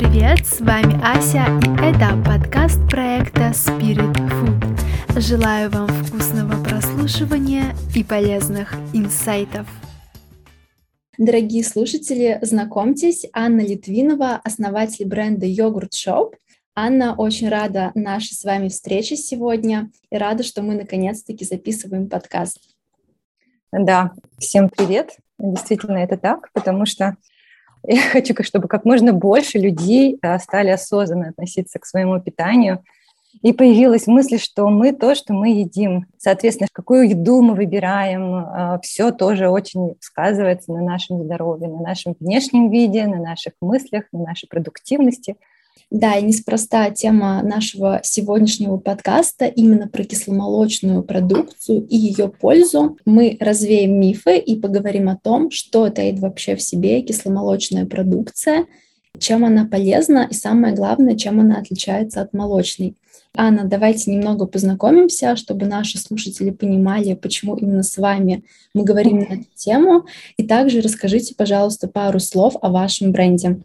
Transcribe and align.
привет! 0.00 0.46
С 0.46 0.60
вами 0.60 0.98
Ася, 1.04 1.44
и 1.60 1.84
это 1.84 2.16
подкаст 2.24 2.80
проекта 2.88 3.50
Spirit 3.50 4.14
Food. 4.14 5.20
Желаю 5.20 5.68
вам 5.68 5.88
вкусного 5.88 6.54
прослушивания 6.64 7.74
и 7.94 8.02
полезных 8.02 8.72
инсайтов. 8.94 9.68
Дорогие 11.18 11.62
слушатели, 11.62 12.38
знакомьтесь, 12.40 13.26
Анна 13.34 13.60
Литвинова, 13.60 14.40
основатель 14.42 15.06
бренда 15.06 15.44
Yogurt 15.44 15.92
Shop. 15.92 16.34
Анна, 16.74 17.14
очень 17.14 17.50
рада 17.50 17.92
нашей 17.94 18.32
с 18.32 18.42
вами 18.42 18.68
встрече 18.68 19.16
сегодня 19.16 19.90
и 20.10 20.16
рада, 20.16 20.42
что 20.44 20.62
мы 20.62 20.76
наконец-таки 20.76 21.44
записываем 21.44 22.08
подкаст. 22.08 22.58
Да, 23.70 24.12
всем 24.38 24.70
привет. 24.70 25.18
Действительно, 25.38 25.98
это 25.98 26.16
так, 26.16 26.50
потому 26.54 26.86
что 26.86 27.16
я 27.86 28.02
хочу, 28.02 28.34
чтобы 28.42 28.68
как 28.68 28.84
можно 28.84 29.12
больше 29.12 29.58
людей 29.58 30.18
стали 30.40 30.70
осознанно 30.70 31.28
относиться 31.28 31.78
к 31.78 31.86
своему 31.86 32.20
питанию. 32.20 32.82
И 33.42 33.52
появилась 33.52 34.08
мысль, 34.08 34.38
что 34.38 34.68
мы 34.68 34.92
то, 34.92 35.14
что 35.14 35.32
мы 35.32 35.50
едим. 35.50 36.06
Соответственно, 36.18 36.66
какую 36.72 37.08
еду 37.08 37.40
мы 37.40 37.54
выбираем, 37.54 38.34
а, 38.34 38.80
все 38.82 39.12
тоже 39.12 39.48
очень 39.48 39.94
сказывается 40.00 40.72
на 40.72 40.82
нашем 40.82 41.22
здоровье, 41.22 41.68
на 41.68 41.80
нашем 41.80 42.16
внешнем 42.18 42.70
виде, 42.70 43.06
на 43.06 43.18
наших 43.18 43.52
мыслях, 43.60 44.04
на 44.12 44.24
нашей 44.24 44.48
продуктивности– 44.48 45.36
да, 45.90 46.16
и 46.16 46.22
неспроста 46.22 46.90
тема 46.90 47.42
нашего 47.42 48.00
сегодняшнего 48.04 48.76
подкаста 48.76 49.46
именно 49.46 49.88
про 49.88 50.04
кисломолочную 50.04 51.02
продукцию 51.02 51.84
и 51.86 51.96
ее 51.96 52.28
пользу. 52.28 52.96
Мы 53.04 53.36
развеем 53.40 53.98
мифы 53.98 54.38
и 54.38 54.54
поговорим 54.54 55.08
о 55.08 55.16
том, 55.16 55.50
что 55.50 55.90
таит 55.90 56.20
вообще 56.20 56.54
в 56.54 56.62
себе 56.62 57.02
кисломолочная 57.02 57.86
продукция, 57.86 58.66
чем 59.18 59.44
она 59.44 59.66
полезна 59.66 60.28
и 60.30 60.34
самое 60.34 60.74
главное, 60.74 61.16
чем 61.16 61.40
она 61.40 61.58
отличается 61.58 62.20
от 62.20 62.32
молочной. 62.32 62.94
Анна, 63.34 63.64
давайте 63.64 64.10
немного 64.10 64.46
познакомимся, 64.46 65.36
чтобы 65.36 65.66
наши 65.66 65.98
слушатели 65.98 66.50
понимали, 66.50 67.14
почему 67.14 67.56
именно 67.56 67.82
с 67.82 67.96
вами 67.96 68.44
мы 68.74 68.84
говорим 68.84 69.18
на 69.18 69.24
эту 69.24 69.46
тему. 69.54 70.06
И 70.36 70.44
также 70.44 70.80
расскажите, 70.80 71.34
пожалуйста, 71.36 71.88
пару 71.88 72.18
слов 72.18 72.54
о 72.60 72.70
вашем 72.70 73.12
бренде. 73.12 73.60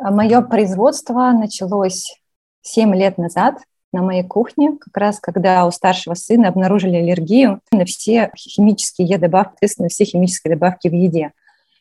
Мое 0.00 0.42
производство 0.42 1.32
началось 1.32 2.14
7 2.62 2.94
лет 2.94 3.18
назад 3.18 3.58
на 3.92 4.02
моей 4.02 4.22
кухне, 4.22 4.76
как 4.78 4.96
раз 4.96 5.18
когда 5.18 5.66
у 5.66 5.70
старшего 5.72 6.14
сына 6.14 6.48
обнаружили 6.48 6.96
аллергию 6.96 7.60
на 7.72 7.84
все 7.84 8.30
химические 8.36 9.18
добавки, 9.18 9.52
соответственно, 9.54 9.88
все 9.88 10.04
химические 10.04 10.54
добавки 10.54 10.88
в 10.88 10.92
еде. 10.92 11.32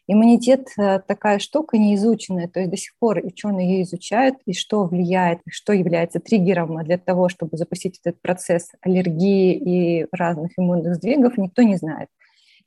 Иммунитет 0.08 0.70
э, 0.78 1.00
такая 1.06 1.38
штука 1.38 1.78
неизученная, 1.78 2.48
то 2.48 2.62
есть 2.62 2.72
до 2.72 2.78
сих 2.78 2.94
пор 2.98 3.18
ученые 3.18 3.70
ее 3.70 3.84
изучают, 3.84 4.38
и 4.45 4.54
что 4.54 4.86
влияет, 4.86 5.42
что 5.50 5.73
является 5.73 6.20
триггером 6.20 6.82
для 6.86 6.98
того, 6.98 7.28
чтобы 7.28 7.58
запустить 7.58 8.00
этот 8.04 8.22
процесс 8.22 8.72
аллергии 8.82 9.54
и 9.54 10.08
разных 10.14 10.54
иммунных 10.58 10.95
сдвигов, 10.95 11.38
никто 11.38 11.62
не 11.62 11.76
знает. 11.76 12.08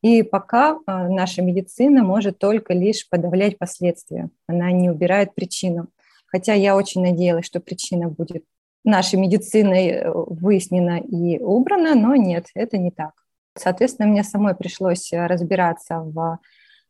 И 0.03 0.23
пока 0.23 0.79
а, 0.87 1.09
наша 1.09 1.43
медицина 1.43 2.03
может 2.03 2.39
только 2.39 2.73
лишь 2.73 3.09
подавлять 3.09 3.59
последствия, 3.59 4.31
она 4.47 4.71
не 4.73 4.91
убирает 4.91 5.35
причину. 5.35 5.89
Хотя 6.27 6.55
я 6.55 6.77
очень 6.77 7.03
надеялась, 7.03 7.45
что 7.45 7.61
причина 7.61 8.09
будет 8.09 8.45
нашей 8.85 9.19
медициной 9.19 9.89
э, 9.89 10.11
выяснена 10.11 10.99
и 10.99 11.39
убрана, 11.39 11.95
но 11.95 12.15
нет, 12.15 12.47
это 12.55 12.79
не 12.79 12.91
так. 12.91 13.13
Соответственно, 13.57 14.09
мне 14.09 14.23
самой 14.23 14.55
пришлось 14.55 15.13
э, 15.13 15.27
разбираться 15.27 15.99
в 16.01 16.39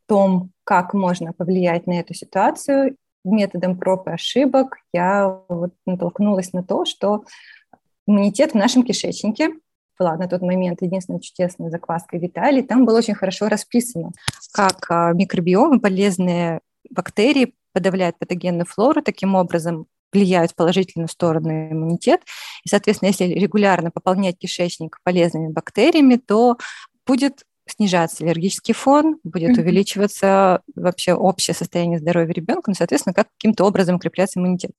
том, 0.07 0.51
как 0.65 0.95
можно 0.95 1.33
повлиять 1.33 1.87
на 1.87 1.99
эту 1.99 2.15
ситуацию. 2.15 2.97
Методом 3.25 3.79
проб 3.79 4.09
и 4.09 4.13
ошибок 4.13 4.79
я 4.93 5.41
вот 5.49 5.73
натолкнулась 5.85 6.53
на 6.53 6.63
то, 6.63 6.85
что 6.85 7.25
иммунитет 8.07 8.53
в 8.53 8.57
нашем 8.57 8.83
кишечнике 8.83 9.51
была 10.01 10.17
на 10.17 10.27
тот 10.27 10.41
момент 10.41 10.81
единственной 10.81 11.21
чудесной 11.21 11.71
закваской 11.71 12.19
в 12.19 12.25
Италии, 12.25 12.63
там 12.63 12.87
было 12.87 12.99
очень 12.99 13.15
хорошо 13.15 13.49
расписано, 13.49 14.13
как 14.53 14.91
а, 14.91 15.13
микробиомы, 15.13 15.79
полезные 15.79 16.61
бактерии 16.89 17.55
подавляют 17.73 18.19
патогенную 18.19 18.65
флору, 18.65 19.03
таким 19.03 19.35
образом 19.35 19.87
влияют 20.13 20.53
в 20.53 20.55
положительную 20.57 21.09
сторону 21.09 21.51
иммунитет. 21.51 22.23
И, 22.65 22.69
соответственно, 22.69 23.11
если 23.11 23.27
регулярно 23.27 23.93
пополнять 23.93 24.39
кишечник 24.39 24.99
полезными 25.05 25.53
бактериями, 25.53 26.17
то 26.17 26.57
будет 27.07 27.45
снижаться 27.69 28.25
аллергический 28.25 28.75
фон, 28.75 29.19
будет 29.23 29.51
mm-hmm. 29.57 29.61
увеличиваться 29.61 30.63
вообще 30.75 31.15
общее 31.15 31.55
состояние 31.55 32.01
здоровья 32.01 32.33
ребенка, 32.33 32.71
ну, 32.71 32.75
соответственно, 32.75 33.15
как 33.15 33.29
каким-то 33.39 33.65
образом 33.65 33.97
укрепляться 33.97 34.41
иммунитет. 34.41 34.73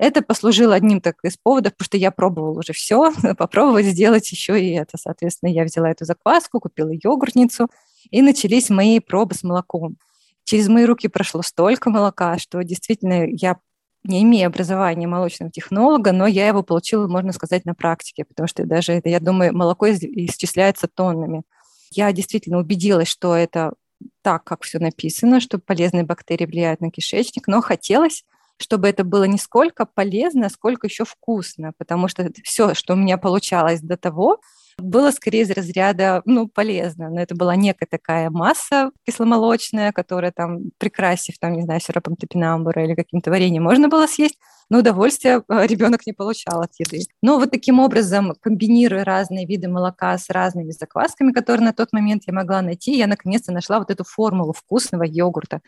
Это 0.00 0.22
послужило 0.22 0.74
одним 0.74 1.02
так 1.02 1.16
из 1.22 1.36
поводов, 1.36 1.74
потому 1.74 1.84
что 1.84 1.98
я 1.98 2.10
пробовала 2.10 2.58
уже 2.58 2.72
все, 2.72 3.12
попробовать 3.36 3.84
сделать 3.84 4.32
еще 4.32 4.58
и 4.58 4.70
это. 4.70 4.96
Соответственно, 4.96 5.50
я 5.50 5.62
взяла 5.64 5.90
эту 5.90 6.06
закваску, 6.06 6.58
купила 6.58 6.88
йогуртницу, 6.90 7.68
и 8.10 8.22
начались 8.22 8.70
мои 8.70 8.98
пробы 8.98 9.34
с 9.34 9.42
молоком. 9.42 9.98
Через 10.44 10.68
мои 10.68 10.86
руки 10.86 11.08
прошло 11.08 11.42
столько 11.42 11.90
молока, 11.90 12.38
что 12.38 12.64
действительно 12.64 13.26
я 13.26 13.58
не 14.02 14.22
имея 14.22 14.46
образования 14.46 15.06
молочного 15.06 15.52
технолога, 15.52 16.12
но 16.12 16.26
я 16.26 16.48
его 16.48 16.62
получила, 16.62 17.06
можно 17.06 17.32
сказать, 17.32 17.66
на 17.66 17.74
практике, 17.74 18.24
потому 18.24 18.48
что 18.48 18.64
даже 18.64 19.02
я 19.04 19.20
думаю, 19.20 19.54
молоко 19.54 19.90
исчисляется 19.90 20.88
тоннами. 20.88 21.42
Я 21.90 22.10
действительно 22.12 22.56
убедилась, 22.56 23.08
что 23.08 23.36
это 23.36 23.74
так, 24.22 24.44
как 24.44 24.62
все 24.62 24.78
написано, 24.78 25.40
что 25.40 25.58
полезные 25.58 26.04
бактерии 26.04 26.46
влияют 26.46 26.80
на 26.80 26.90
кишечник, 26.90 27.46
но 27.48 27.60
хотелось 27.60 28.24
чтобы 28.60 28.88
это 28.88 29.04
было 29.04 29.24
не 29.24 29.38
сколько 29.38 29.86
полезно, 29.86 30.48
сколько 30.50 30.86
еще 30.86 31.04
вкусно, 31.04 31.72
потому 31.78 32.08
что 32.08 32.30
все, 32.44 32.74
что 32.74 32.92
у 32.92 32.96
меня 32.96 33.16
получалось 33.16 33.80
до 33.80 33.96
того, 33.96 34.40
было 34.78 35.10
скорее 35.10 35.42
из 35.42 35.50
разряда, 35.50 36.22
ну, 36.24 36.48
полезно, 36.48 37.10
но 37.10 37.20
это 37.20 37.34
была 37.34 37.56
некая 37.56 37.86
такая 37.86 38.30
масса 38.30 38.90
кисломолочная, 39.06 39.92
которая 39.92 40.32
там, 40.32 40.70
прикрасив, 40.78 41.38
там, 41.38 41.54
не 41.54 41.62
знаю, 41.62 41.80
сиропом 41.80 42.16
топинамбура 42.16 42.84
или 42.84 42.94
каким-то 42.94 43.30
вареньем 43.30 43.62
можно 43.62 43.88
было 43.88 44.06
съесть, 44.06 44.38
но 44.70 44.78
удовольствия 44.78 45.42
э, 45.48 45.66
ребенок 45.66 46.06
не 46.06 46.12
получал 46.12 46.62
от 46.62 46.70
еды. 46.78 47.02
Но 47.22 47.38
вот 47.38 47.50
таким 47.50 47.80
образом, 47.80 48.34
комбинируя 48.40 49.04
разные 49.04 49.44
виды 49.44 49.68
молока 49.68 50.16
с 50.16 50.30
разными 50.30 50.70
заквасками, 50.70 51.32
которые 51.32 51.64
на 51.64 51.72
тот 51.72 51.92
момент 51.92 52.22
я 52.26 52.32
могла 52.32 52.62
найти, 52.62 52.96
я 52.96 53.06
наконец-то 53.06 53.52
нашла 53.52 53.80
вот 53.80 53.90
эту 53.90 54.04
формулу 54.04 54.52
вкусного 54.52 55.02
йогурта. 55.02 55.60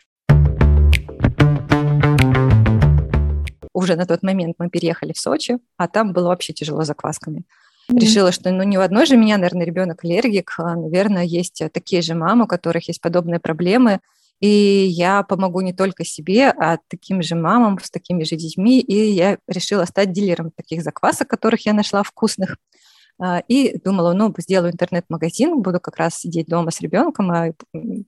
Уже 3.73 3.95
на 3.95 4.05
тот 4.05 4.23
момент 4.23 4.55
мы 4.59 4.69
переехали 4.69 5.13
в 5.13 5.19
Сочи, 5.19 5.59
а 5.77 5.87
там 5.87 6.13
было 6.13 6.27
вообще 6.27 6.53
тяжело 6.53 6.83
заквасками. 6.83 7.43
Mm-hmm. 7.89 7.99
Решила, 7.99 8.31
что 8.31 8.51
ну 8.51 8.63
не 8.63 8.77
у 8.77 8.81
одной 8.81 9.05
же 9.05 9.17
меня, 9.17 9.37
наверное, 9.37 9.65
ребенок 9.65 10.03
аллергик, 10.03 10.53
а, 10.57 10.75
наверное, 10.75 11.23
есть 11.23 11.61
такие 11.73 12.01
же 12.01 12.15
мамы, 12.15 12.45
у 12.45 12.47
которых 12.47 12.87
есть 12.87 13.01
подобные 13.01 13.39
проблемы, 13.39 13.99
и 14.39 14.85
я 14.87 15.23
помогу 15.23 15.61
не 15.61 15.73
только 15.73 16.03
себе, 16.03 16.49
а 16.49 16.77
таким 16.89 17.21
же 17.21 17.35
мамам 17.35 17.79
с 17.81 17.89
такими 17.89 18.23
же 18.23 18.35
детьми, 18.35 18.79
и 18.79 19.11
я 19.11 19.37
решила 19.47 19.85
стать 19.85 20.11
дилером 20.11 20.51
таких 20.51 20.83
заквасок, 20.83 21.29
которых 21.29 21.65
я 21.65 21.73
нашла 21.73 22.03
вкусных. 22.03 22.57
А, 23.19 23.39
и 23.47 23.77
думала, 23.77 24.13
ну, 24.13 24.33
сделаю 24.37 24.73
интернет-магазин, 24.73 25.61
буду 25.61 25.79
как 25.79 25.97
раз 25.97 26.15
сидеть 26.15 26.47
дома 26.47 26.71
с 26.71 26.81
ребенком, 26.81 27.31
а 27.31 27.53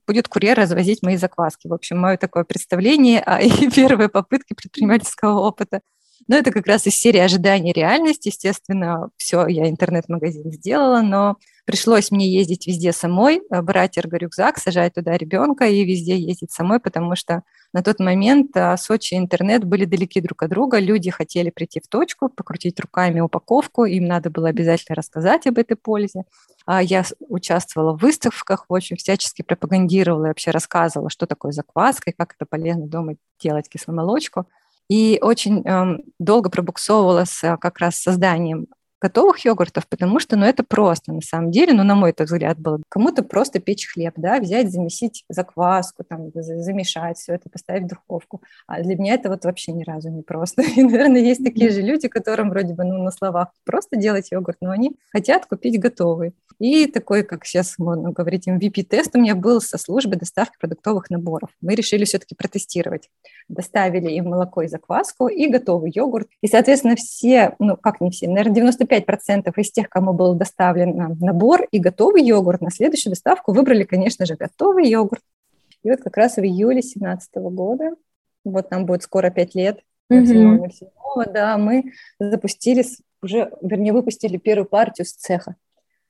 будет 0.06 0.28
курьер 0.28 0.58
развозить 0.58 1.02
мои 1.02 1.16
закваски. 1.16 1.68
В 1.68 1.74
общем, 1.74 1.98
мое 1.98 2.16
такое 2.16 2.44
представление 2.44 3.20
а, 3.20 3.40
и 3.40 3.70
первые 3.70 4.08
попытки 4.08 4.54
предпринимательского 4.54 5.40
опыта. 5.40 5.80
Но 6.28 6.36
это 6.36 6.50
как 6.50 6.66
раз 6.66 6.86
из 6.86 6.96
серии 6.96 7.20
ожидания 7.20 7.72
реальности. 7.72 8.28
Естественно, 8.28 9.10
все, 9.16 9.46
я 9.46 9.68
интернет-магазин 9.68 10.50
сделала, 10.50 11.02
но 11.02 11.36
пришлось 11.64 12.10
мне 12.10 12.28
ездить 12.28 12.66
везде 12.66 12.92
самой, 12.92 13.42
э, 13.50 13.62
брать 13.62 13.98
эрго-рюкзак, 13.98 14.58
сажать 14.58 14.94
туда 14.94 15.16
ребенка 15.16 15.66
и 15.66 15.84
везде 15.84 16.16
ездить 16.16 16.52
самой, 16.52 16.80
потому 16.80 17.16
что 17.16 17.42
на 17.72 17.82
тот 17.82 17.98
момент 17.98 18.56
э, 18.56 18.76
Сочи 18.76 19.14
и 19.14 19.18
интернет 19.18 19.64
были 19.64 19.84
далеки 19.84 20.20
друг 20.20 20.42
от 20.42 20.50
друга. 20.50 20.78
Люди 20.78 21.10
хотели 21.10 21.50
прийти 21.50 21.80
в 21.80 21.88
точку, 21.88 22.28
покрутить 22.28 22.78
руками 22.80 23.20
упаковку, 23.20 23.84
им 23.84 24.04
надо 24.04 24.30
было 24.30 24.48
обязательно 24.48 24.96
рассказать 24.96 25.46
об 25.46 25.58
этой 25.58 25.76
пользе. 25.76 26.22
А 26.66 26.82
я 26.82 27.04
участвовала 27.20 27.96
в 27.96 28.00
выставках, 28.00 28.66
очень 28.68 28.96
всячески 28.96 29.42
пропагандировала 29.42 30.26
и 30.26 30.28
вообще 30.28 30.50
рассказывала, 30.50 31.10
что 31.10 31.26
такое 31.26 31.52
закваска 31.52 32.10
и 32.10 32.14
как 32.16 32.34
это 32.34 32.46
полезно 32.46 32.86
дома 32.86 33.14
делать 33.40 33.68
кисломолочку. 33.68 34.46
И 34.88 35.18
очень 35.20 35.62
э, 35.66 35.98
долго 36.18 36.48
пробуксовывала 36.48 37.24
с 37.24 37.56
как 37.58 37.78
раз 37.78 37.96
созданием 37.96 38.66
готовых 39.00 39.44
йогуртов, 39.44 39.86
потому 39.88 40.18
что, 40.18 40.36
ну, 40.36 40.46
это 40.46 40.64
просто 40.64 41.12
на 41.12 41.20
самом 41.20 41.50
деле, 41.50 41.72
ну, 41.72 41.84
на 41.84 41.94
мой 41.94 42.14
взгляд 42.16 42.58
было. 42.58 42.80
Кому-то 42.88 43.22
просто 43.22 43.60
печь 43.60 43.86
хлеб, 43.86 44.14
да, 44.16 44.40
взять, 44.40 44.70
замесить 44.70 45.24
закваску, 45.28 46.04
там, 46.04 46.30
замешать 46.34 47.18
все 47.18 47.34
это, 47.34 47.50
поставить 47.50 47.84
в 47.84 47.88
духовку. 47.88 48.42
А 48.66 48.82
для 48.82 48.96
меня 48.96 49.14
это 49.14 49.28
вот 49.28 49.44
вообще 49.44 49.72
ни 49.72 49.84
разу 49.84 50.10
не 50.10 50.22
просто. 50.22 50.62
И, 50.76 50.82
наверное, 50.82 51.20
есть 51.20 51.44
такие 51.44 51.70
же 51.70 51.82
люди, 51.82 52.08
которым 52.08 52.50
вроде 52.50 52.74
бы, 52.74 52.84
ну, 52.84 53.02
на 53.02 53.10
словах 53.10 53.48
просто 53.64 53.96
делать 53.96 54.30
йогурт, 54.30 54.58
но 54.60 54.70
они 54.70 54.96
хотят 55.12 55.46
купить 55.46 55.78
готовый. 55.80 56.34
И 56.58 56.86
такой, 56.86 57.22
как 57.22 57.44
сейчас 57.44 57.78
можно 57.78 58.12
говорить, 58.12 58.48
MVP-тест 58.48 59.14
у 59.14 59.20
меня 59.20 59.34
был 59.34 59.60
со 59.60 59.76
службы 59.76 60.16
доставки 60.16 60.56
продуктовых 60.58 61.10
наборов. 61.10 61.50
Мы 61.60 61.74
решили 61.74 62.04
все-таки 62.04 62.34
протестировать. 62.34 63.10
Доставили 63.48 64.10
им 64.12 64.30
молоко 64.30 64.62
и 64.62 64.68
закваску, 64.68 65.28
и 65.28 65.48
готовый 65.48 65.92
йогурт. 65.94 66.28
И, 66.40 66.48
соответственно, 66.48 66.96
все, 66.96 67.54
ну, 67.58 67.76
как 67.76 68.00
не 68.00 68.10
все, 68.10 68.28
наверное, 68.28 68.54
95% 68.86 69.52
из 69.56 69.70
тех, 69.70 69.88
кому 69.88 70.12
был 70.12 70.34
доставлен 70.34 71.16
набор 71.20 71.66
и 71.70 71.78
готовый 71.78 72.22
йогурт, 72.24 72.60
на 72.60 72.70
следующую 72.70 73.12
доставку 73.12 73.52
выбрали, 73.52 73.84
конечно 73.84 74.26
же, 74.26 74.36
готовый 74.36 74.88
йогурт. 74.88 75.22
И 75.82 75.90
вот 75.90 76.00
как 76.00 76.16
раз 76.16 76.36
в 76.36 76.40
июле 76.40 76.80
2017 76.80 77.34
года, 77.34 77.90
вот 78.44 78.70
нам 78.70 78.86
будет 78.86 79.02
скоро 79.02 79.30
5 79.30 79.54
лет, 79.54 79.80
mm-hmm. 80.12 81.32
да, 81.32 81.58
мы 81.58 81.92
запустили 82.18 82.84
уже, 83.22 83.50
вернее, 83.62 83.92
выпустили 83.92 84.36
первую 84.36 84.66
партию 84.66 85.06
с 85.06 85.12
цеха. 85.12 85.56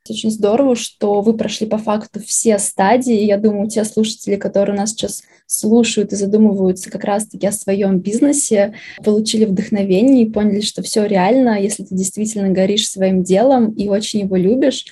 Очень 0.08 0.30
здорово, 0.30 0.76
что 0.76 1.20
вы 1.20 1.36
прошли 1.36 1.66
по 1.66 1.78
факту 1.78 2.20
все 2.20 2.58
стадии. 2.58 3.24
Я 3.24 3.38
думаю, 3.38 3.68
те 3.68 3.84
слушатели, 3.84 4.36
которые 4.36 4.76
нас 4.76 4.90
сейчас 4.90 5.22
слушают 5.46 6.12
и 6.12 6.16
задумываются 6.16 6.90
как 6.90 7.04
раз-таки 7.04 7.46
о 7.46 7.52
своем 7.52 7.98
бизнесе, 7.98 8.74
получили 9.02 9.44
вдохновение 9.44 10.24
и 10.24 10.30
поняли, 10.30 10.60
что 10.60 10.82
все 10.82 11.06
реально, 11.06 11.60
если 11.60 11.82
ты 11.82 11.94
действительно 11.94 12.50
горишь 12.50 12.88
своим 12.88 13.24
делом 13.24 13.72
и 13.72 13.88
очень 13.88 14.20
его 14.20 14.36
любишь. 14.36 14.84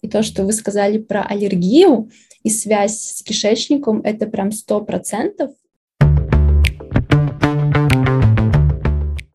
И 0.00 0.08
то, 0.08 0.22
что 0.22 0.44
вы 0.44 0.52
сказали 0.52 0.98
про 0.98 1.22
аллергию 1.22 2.10
и 2.44 2.50
связь 2.50 3.00
с 3.00 3.22
кишечником, 3.22 4.00
это 4.04 4.26
прям 4.26 4.52
сто 4.52 4.80
процентов. 4.80 5.50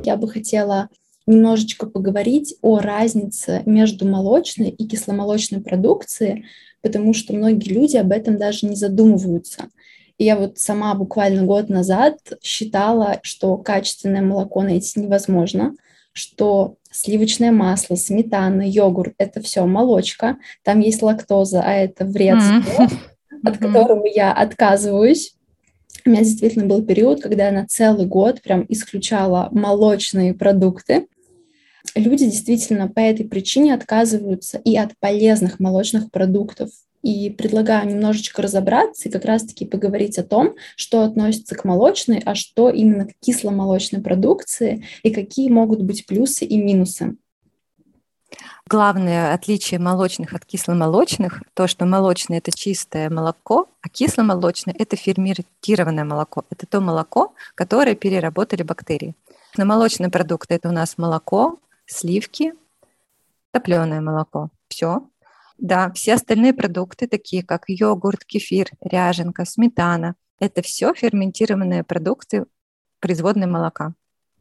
Я 0.04 0.16
бы 0.16 0.30
хотела 0.30 0.90
немножечко 1.28 1.88
поговорить 1.88 2.56
о 2.62 2.80
разнице 2.80 3.62
между 3.66 4.08
молочной 4.08 4.70
и 4.70 4.88
кисломолочной 4.88 5.62
продукцией, 5.62 6.46
потому 6.82 7.14
что 7.14 7.34
многие 7.34 7.70
люди 7.70 7.98
об 7.98 8.12
этом 8.12 8.38
даже 8.38 8.66
не 8.66 8.76
задумываются. 8.76 9.70
И 10.18 10.26
я 10.26 10.38
вот 10.38 10.60
сама 10.60 10.94
буквально 10.94 11.44
год 11.44 11.70
назад 11.70 12.20
считала, 12.44 13.20
что 13.24 13.58
качественное 13.58 14.22
молоко 14.22 14.62
найти 14.62 15.00
невозможно, 15.00 15.74
что 16.14 16.76
сливочное 16.92 17.52
масло, 17.52 17.96
сметана, 17.96 18.62
йогурт— 18.62 19.14
это 19.18 19.42
все 19.42 19.66
молочка, 19.66 20.38
там 20.64 20.80
есть 20.80 21.02
лактоза, 21.02 21.62
а 21.64 21.74
это 21.74 22.06
вред, 22.06 22.38
mm-hmm. 22.38 22.98
от 23.46 23.58
которого 23.58 24.06
я 24.06 24.34
отказываюсь. 24.34 25.36
У 26.06 26.10
меня 26.10 26.24
действительно 26.24 26.66
был 26.66 26.84
период, 26.84 27.22
когда 27.22 27.48
я 27.48 27.52
на 27.52 27.68
целый 27.68 28.08
год 28.08 28.42
прям 28.42 28.66
исключала 28.70 29.50
молочные 29.52 30.34
продукты. 30.34 31.08
Люди 31.96 32.26
действительно 32.26 32.88
по 32.88 33.00
этой 33.00 33.26
причине 33.26 33.74
отказываются 33.74 34.58
и 34.58 34.76
от 34.76 34.98
полезных 35.00 35.60
молочных 35.60 36.10
продуктов. 36.12 36.70
И 37.04 37.32
предлагаю 37.32 37.90
немножечко 37.90 38.44
разобраться 38.44 39.10
и 39.10 39.12
как 39.12 39.26
раз-таки 39.26 39.66
поговорить 39.66 40.20
о 40.20 40.24
том, 40.24 40.54
что 40.76 41.04
относится 41.04 41.56
к 41.56 41.66
молочной, 41.66 42.22
а 42.24 42.36
что 42.36 42.70
именно 42.70 43.08
к 43.08 43.14
кисломолочной 43.20 44.02
продукции 44.02 44.86
и 45.02 45.10
какие 45.10 45.50
могут 45.50 45.82
быть 45.82 46.06
плюсы 46.06 46.46
и 46.46 46.62
минусы. 46.62 47.16
Главное 48.68 49.34
отличие 49.34 49.80
молочных 49.80 50.34
от 50.34 50.46
кисломолочных– 50.46 51.44
то, 51.54 51.68
что 51.68 51.86
молочное– 51.86 52.38
это 52.40 52.52
чистое 52.52 53.10
молоко, 53.10 53.68
а 53.82 53.90
кисломолочное– 53.90 54.74
это 54.80 54.96
ферментированное 54.96 56.06
молоко. 56.06 56.46
Это 56.50 56.66
то 56.66 56.80
молоко, 56.80 57.34
которое 57.56 57.96
переработали 57.96 58.64
бактерии. 58.64 59.16
На 59.58 59.66
молочные 59.66 60.10
продукты– 60.10 60.54
это 60.56 60.70
у 60.70 60.72
нас 60.72 60.98
молоко, 60.98 61.60
сливки, 61.86 62.54
топленое 63.52 64.00
молоко. 64.00 64.50
Все. 64.70 65.04
Да, 65.58 65.92
все 65.92 66.14
остальные 66.14 66.54
продукты, 66.54 67.08
такие 67.08 67.44
как 67.44 67.66
йогурт, 67.68 68.24
кефир, 68.24 68.70
ряженка, 68.82 69.46
сметана, 69.46 70.16
это 70.40 70.62
все 70.62 70.94
ферментированные 70.94 71.84
продукты 71.84 72.46
производные 73.00 73.48
молока. 73.48 73.94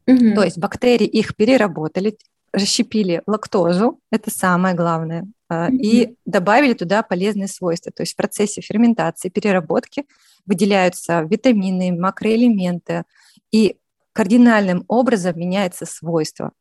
Угу. 0.07 0.33
То 0.35 0.43
есть 0.43 0.57
бактерии 0.57 1.05
их 1.05 1.35
переработали, 1.35 2.17
расщепили 2.53 3.21
лактозу, 3.27 3.99
это 4.11 4.29
самое 4.29 4.75
главное, 4.75 5.27
mm-hmm. 5.51 5.77
и 5.77 6.15
добавили 6.25 6.73
туда 6.73 7.01
полезные 7.03 7.47
свойства. 7.47 7.91
То 7.91 8.03
есть 8.03 8.13
в 8.13 8.17
процессе 8.17 8.61
ферментации, 8.61 9.29
переработки 9.29 10.05
выделяются 10.45 11.21
витамины, 11.21 11.91
макроэлементы, 11.97 13.03
и 13.51 13.77
кардинальным 14.13 14.85
образом 14.87 15.37
меняется 15.37 15.85
свойство. 15.85 16.51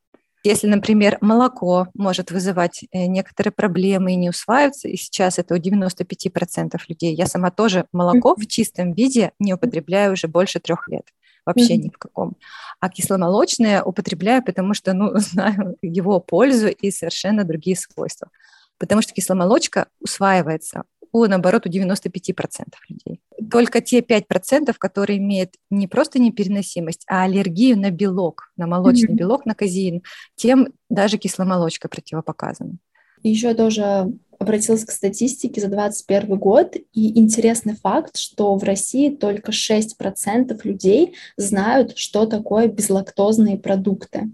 Если, 0.42 0.66
например, 0.66 1.19
молоко 1.20 1.88
может 1.94 2.31
вызывать 2.31 2.84
э, 2.92 3.06
некоторые 3.06 3.52
проблемы 3.52 4.12
и 4.12 4.16
не 4.16 4.31
усваивается, 4.31 4.88
и 4.88 4.96
сейчас 4.96 5.38
это 5.38 5.54
у 5.54 5.58
95% 5.58 6.78
людей, 6.88 7.14
я 7.14 7.26
сама 7.26 7.50
тоже 7.50 7.87
молоко 7.92 8.34
в 8.34 8.46
чистом 8.46 8.94
виде 8.94 9.32
не 9.38 9.52
употребляю 9.52 10.14
уже 10.14 10.28
больше 10.28 10.58
трех 10.58 10.88
лет 10.88 11.04
вообще 11.46 11.75
mm-hmm. 11.75 11.82
ни 11.82 11.88
в 11.88 11.98
каком. 11.98 12.37
А 12.81 12.88
кисломолочное 12.88 13.82
употребляю, 13.82 14.44
потому 14.44 14.75
что, 14.75 14.92
ну, 14.92 15.10
знаю 15.19 15.76
его 15.82 16.20
пользу 16.20 16.69
и 16.69 16.90
совершенно 16.90 17.44
другие 17.44 17.76
свойства. 17.76 18.31
Потому 18.78 19.02
что 19.02 19.12
кисломолочка 19.12 19.88
усваивается 20.00 20.84
у, 21.12 21.26
наоборот, 21.26 21.66
у 21.66 21.69
95% 21.69 22.66
людей. 22.88 23.20
Только 23.50 23.81
те 23.81 24.00
5%, 24.00 24.75
которые 24.78 25.19
имеют 25.19 25.50
не 25.70 25.88
просто 25.88 26.19
непереносимость, 26.19 27.04
а 27.08 27.25
аллергию 27.25 27.78
на 27.78 27.90
белок, 27.90 28.52
на 28.56 28.66
молочный 28.66 29.14
mm-hmm. 29.14 29.16
белок, 29.16 29.46
на 29.46 29.54
казеин, 29.54 30.02
тем 30.37 30.69
даже 30.88 31.19
кисломолочка 31.19 31.88
противопоказана. 31.88 32.76
Еще 33.22 33.54
тоже 33.54 34.12
обратилась 34.40 34.87
к 34.87 34.90
статистике 34.90 35.60
за 35.60 35.69
2021 35.69 36.38
год, 36.38 36.75
и 36.92 37.19
интересный 37.20 37.76
факт, 37.76 38.16
что 38.16 38.56
в 38.56 38.64
России 38.64 39.14
только 39.14 39.52
6% 39.52 40.58
людей 40.64 41.14
знают, 41.37 41.96
что 41.98 42.25
такое 42.25 42.66
безлактозные 42.66 43.58
продукты. 43.58 44.31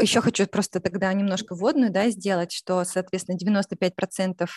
Еще 0.00 0.22
хочу 0.22 0.46
просто 0.46 0.80
тогда 0.80 1.12
немножко 1.12 1.54
вводную 1.54 1.92
да, 1.92 2.08
сделать, 2.08 2.52
что, 2.52 2.82
соответственно, 2.84 3.36
95% 3.36 4.48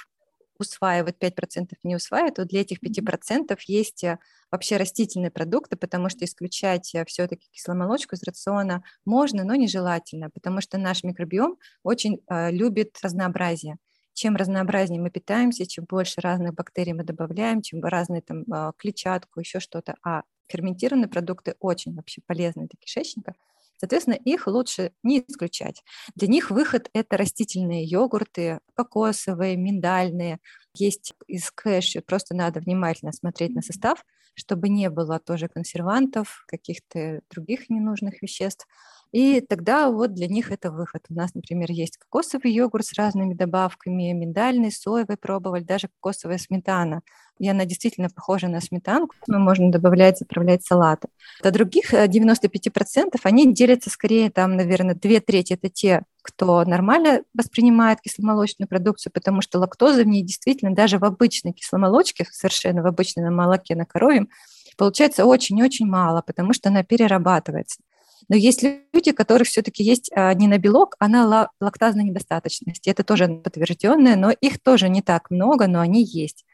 усваивают, 0.58 1.22
5% 1.22 1.74
не 1.84 1.96
усваивают, 1.96 2.36
то 2.36 2.46
для 2.46 2.62
этих 2.62 2.82
5% 2.82 3.56
есть 3.68 4.04
э, 4.06 4.18
вообще 4.50 4.78
растительные 4.78 5.30
продукты, 5.30 5.76
потому 5.76 6.10
что 6.10 6.26
исключать 6.26 6.96
э, 6.96 7.06
все-таки 7.06 7.48
кисломолочку 7.52 8.16
из 8.16 8.24
рациона 8.24 8.84
можно, 9.06 9.44
но 9.44 9.54
нежелательно, 9.54 10.32
потому 10.32 10.62
что 10.62 10.80
наш 10.80 11.04
микробиом 11.04 11.58
очень 11.84 12.22
э, 12.28 12.52
любит 12.52 12.98
разнообразие 13.04 13.78
чем 14.18 14.36
разнообразнее 14.36 15.00
мы 15.00 15.12
питаемся, 15.12 15.68
чем 15.68 15.86
больше 15.86 16.22
разных 16.22 16.56
бактерий 16.56 16.94
мы 16.94 17.04
добавляем, 17.04 17.62
чем 17.62 17.84
разные 17.84 18.22
там 18.24 18.46
а, 18.52 18.72
клетчатку, 18.76 19.40
еще 19.40 19.60
что-то. 19.60 19.96
А 20.04 20.24
ферментированные 20.48 21.08
продукты 21.08 21.56
очень 21.60 21.94
вообще 21.94 22.22
полезны 22.26 22.64
для 22.64 22.80
кишечника. 22.80 23.36
Соответственно, 23.80 24.16
их 24.16 24.48
лучше 24.48 24.92
не 25.04 25.20
исключать. 25.20 25.84
Для 26.16 26.28
них 26.28 26.50
выход– 26.50 26.90
это 26.94 27.16
растительные 27.16 27.84
йогурты, 27.84 28.60
кокосовые, 28.74 29.56
миндальные. 29.56 30.40
Есть 30.74 31.14
из 31.28 31.52
кэшью, 31.52 32.02
просто 32.02 32.34
надо 32.34 32.60
внимательно 32.60 33.12
смотреть 33.12 33.54
на 33.54 33.62
состав, 33.62 34.04
чтобы 34.34 34.70
не 34.70 34.90
было 34.90 35.20
тоже 35.20 35.48
консервантов, 35.48 36.44
каких-то 36.48 37.22
других 37.30 37.70
ненужных 37.70 38.24
веществ. 38.24 38.66
И 39.12 39.42
тогда 39.42 39.90
вот 39.90 40.14
для 40.14 40.28
них 40.28 40.52
это 40.52 40.72
выход. 40.72 41.04
У 41.10 41.14
нас, 41.14 41.34
например, 41.34 41.72
есть 41.72 41.98
кокосовый 41.98 42.52
йогурт 42.52 42.86
с 42.86 42.94
разными 42.94 43.34
добавками, 43.34 44.12
миндальный, 44.12 44.72
соевый 44.72 45.18
пробовали, 45.18 45.64
даже 45.64 45.88
кокосовая 45.88 46.38
сметана. 46.38 47.02
И 47.40 47.48
она 47.48 47.66
действительно 47.66 48.10
похожа 48.10 48.48
на 48.48 48.60
сметанку, 48.62 49.16
но 49.28 49.40
можно 49.40 49.72
добавлять, 49.72 50.18
заправлять 50.18 50.66
салаты. 50.66 51.08
До 51.44 51.52
других 51.52 51.94
95% 51.94 52.90
э, 53.14 53.20
они 53.24 53.54
делятся 53.54 53.90
скорее, 53.90 54.32
там, 54.32 54.56
наверное, 54.56 54.96
две 54.96 55.20
трети 55.20 55.54
это 55.54 55.70
те, 55.70 56.04
кто 56.22 56.66
нормально 56.66 57.22
воспринимает 57.34 58.02
кисломолочную 58.02 58.68
продукцию, 58.68 59.14
потому 59.14 59.42
что 59.42 59.60
лактозы 59.60 60.04
в 60.04 60.08
ней 60.08 60.24
действительно 60.24 60.74
даже 60.74 60.98
в 60.98 61.06
обычной 61.06 61.54
кисломолочке, 61.54 62.26
совершенно 62.32 62.82
в 62.82 62.88
обычном 62.88 63.34
молоке 63.34 63.76
на 63.76 63.86
коровьем, 63.86 64.30
получается 64.78 65.26
очень-очень 65.26 65.86
мало, 65.86 66.22
потому 66.22 66.54
что 66.54 66.70
она 66.70 66.84
перерабатывается. 66.84 67.82
Но 68.30 68.36
есть 68.36 68.64
люди, 68.64 69.12
у 69.12 69.16
которых 69.16 69.48
все-таки 69.48 69.84
есть 69.84 70.12
а, 70.14 70.34
не 70.34 70.48
на 70.48 70.58
белок, 70.58 70.96
а 71.00 71.08
на 71.08 71.50
лактазной 71.60 72.04
недостаточности. 72.04 72.90
Это 72.90 73.04
тоже 73.04 73.28
подтвержденное, 73.28 74.16
но 74.16 74.32
их 74.32 74.62
тоже 74.62 74.90
не 74.90 75.02
так 75.02 75.30
много, 75.30 75.68
но 75.68 75.80
они 75.80 76.04
есть. 76.04 76.46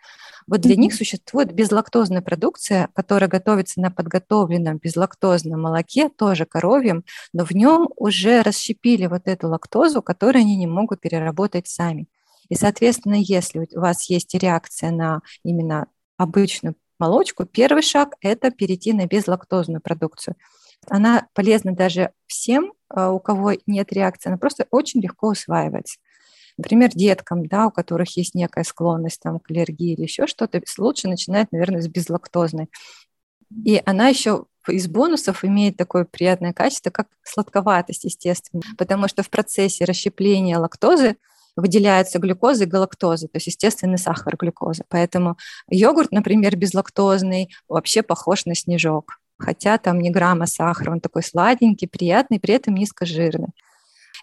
Вот 0.47 0.61
для 0.61 0.75
mm-hmm. 0.75 0.77
них 0.77 0.93
существует 0.93 1.53
безлактозная 1.53 2.21
продукция, 2.21 2.89
которая 2.93 3.29
готовится 3.29 3.79
на 3.79 3.91
подготовленном 3.91 4.77
безлактозном 4.77 5.61
молоке, 5.61 6.09
тоже 6.09 6.45
коровьем, 6.45 7.03
но 7.31 7.45
в 7.45 7.51
нем 7.51 7.89
уже 7.95 8.41
расщепили 8.41 9.07
вот 9.07 9.23
эту 9.25 9.47
лактозу, 9.47 10.01
которую 10.01 10.41
они 10.41 10.57
не 10.57 10.67
могут 10.67 10.99
переработать 11.01 11.67
сами. 11.67 12.07
И, 12.49 12.55
соответственно, 12.55 13.15
если 13.15 13.67
у 13.73 13.79
вас 13.79 14.09
есть 14.09 14.33
реакция 14.35 14.91
на 14.91 15.21
именно 15.43 15.87
обычную 16.17 16.75
молочку, 16.99 17.45
первый 17.45 17.81
шаг– 17.81 18.15
это 18.21 18.51
перейти 18.51 18.93
на 18.93 19.05
безлактозную 19.07 19.81
продукцию. 19.81 20.35
Она 20.89 21.27
полезна 21.33 21.73
даже 21.73 22.11
всем, 22.27 22.73
а, 22.89 23.11
у 23.11 23.19
кого 23.19 23.53
нет 23.65 23.91
реакции, 23.91 24.29
она 24.29 24.37
просто 24.37 24.67
очень 24.71 25.01
легко 25.01 25.29
усваивается. 25.29 25.99
Например, 26.57 26.89
деткам, 26.93 27.47
да, 27.47 27.67
у 27.67 27.71
которых 27.71 28.15
есть 28.15 28.35
некая 28.35 28.63
склонность 28.63 29.21
там, 29.21 29.39
к 29.39 29.49
аллергии 29.49 29.93
или 29.93 30.03
еще 30.03 30.27
что-то, 30.27 30.61
лучше 30.77 31.07
начинать, 31.07 31.51
наверное, 31.51 31.81
с 31.81 31.87
безлактозной. 31.87 32.69
И 33.65 33.81
она 33.85 34.09
еще 34.09 34.45
из 34.67 34.87
бонусов 34.87 35.43
имеет 35.43 35.77
такое 35.77 36.05
приятное 36.05 36.53
качество, 36.53 36.89
как 36.89 37.07
сладковатость, 37.23 38.05
естественно, 38.05 38.61
потому 38.77 39.07
что 39.07 39.23
в 39.23 39.29
процессе 39.29 39.85
расщепления 39.85 40.57
лактозы 40.57 41.17
выделяются 41.55 42.19
глюкоза 42.19 42.63
и 42.63 42.67
галактоза, 42.67 43.27
то 43.27 43.37
есть 43.37 43.47
естественный 43.47 43.97
сахар 43.97 44.37
глюкоза. 44.37 44.83
Поэтому 44.89 45.37
йогурт, 45.69 46.11
например, 46.11 46.55
безлактозный, 46.55 47.53
вообще 47.67 48.01
похож 48.01 48.45
на 48.45 48.55
снежок. 48.55 49.19
Хотя 49.43 49.77
там 49.77 49.99
не 49.99 50.09
грамма 50.09 50.45
сахара, 50.45 50.91
он 50.91 51.01
такой 51.01 51.21
сладенький, 51.21 51.87
приятный, 51.87 52.39
при 52.39 52.53
этом 52.53 52.75
низкожирный. 52.75 53.49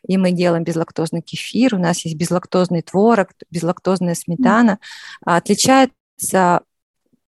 И 0.09 0.17
мы 0.17 0.33
делаем 0.33 0.65
безлактозный 0.65 1.21
кефир, 1.21 1.75
у 1.75 1.79
нас 1.79 2.05
есть 2.07 2.17
безлактозный 2.17 2.81
творог, 2.81 3.29
безлактозная 3.50 4.15
сметана. 4.15 4.79
Mm. 5.27 5.37
Отличается 5.37 6.62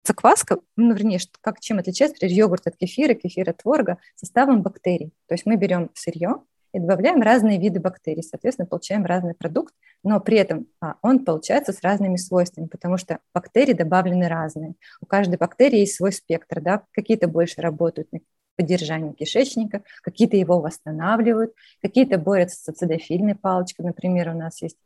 закваска, 0.04 0.60
ну, 0.76 0.94
вернее, 0.94 1.20
как, 1.42 1.60
чем 1.60 1.80
отличается, 1.80 2.16
например, 2.16 2.38
йогурт 2.38 2.68
от 2.68 2.78
кефира, 2.78 3.16
кефир 3.16 3.50
от 3.50 3.58
творога, 3.58 3.98
составом 4.16 4.62
бактерий. 4.62 5.12
То 5.28 5.34
есть 5.34 5.48
мы 5.48 5.56
берем 5.56 5.90
сырье, 5.96 6.44
и 6.72 6.80
добавляем 6.80 7.22
разные 7.22 7.60
виды 7.60 7.80
бактерий, 7.80 8.24
соответственно, 8.24 8.68
получаем 8.68 9.06
разный 9.06 9.34
продукт, 9.34 9.74
но 10.04 10.20
при 10.20 10.38
этом 10.38 10.68
а, 10.82 10.96
он 11.02 11.26
получается 11.26 11.74
с 11.74 11.82
разными 11.82 12.16
свойствами, 12.16 12.68
потому 12.68 12.98
что 12.98 13.20
бактерии 13.34 13.74
добавлены 13.74 14.28
разные. 14.28 14.76
У 15.02 15.06
каждой 15.06 15.38
бактерии 15.38 15.80
есть 15.80 15.96
свой 15.96 16.12
спектр, 16.12 16.62
да, 16.62 16.84
какие-то 16.92 17.28
больше 17.28 17.62
работают 17.62 18.12
на 18.12 18.20
поддержание 18.56 19.14
кишечника, 19.14 19.84
какие-то 20.04 20.36
его 20.36 20.60
восстанавливают, 20.60 21.54
какие-то 21.82 22.18
борются 22.18 22.62
с 22.62 22.70
ацидофильной 22.70 23.36
палочкой. 23.36 23.86
Например, 23.86 24.30
у 24.30 24.38
нас 24.38 24.62
есть 24.62 24.78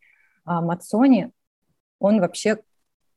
а, 0.45 0.61
мацони, 0.61 1.31
он 1.99 2.19
вообще 2.19 2.59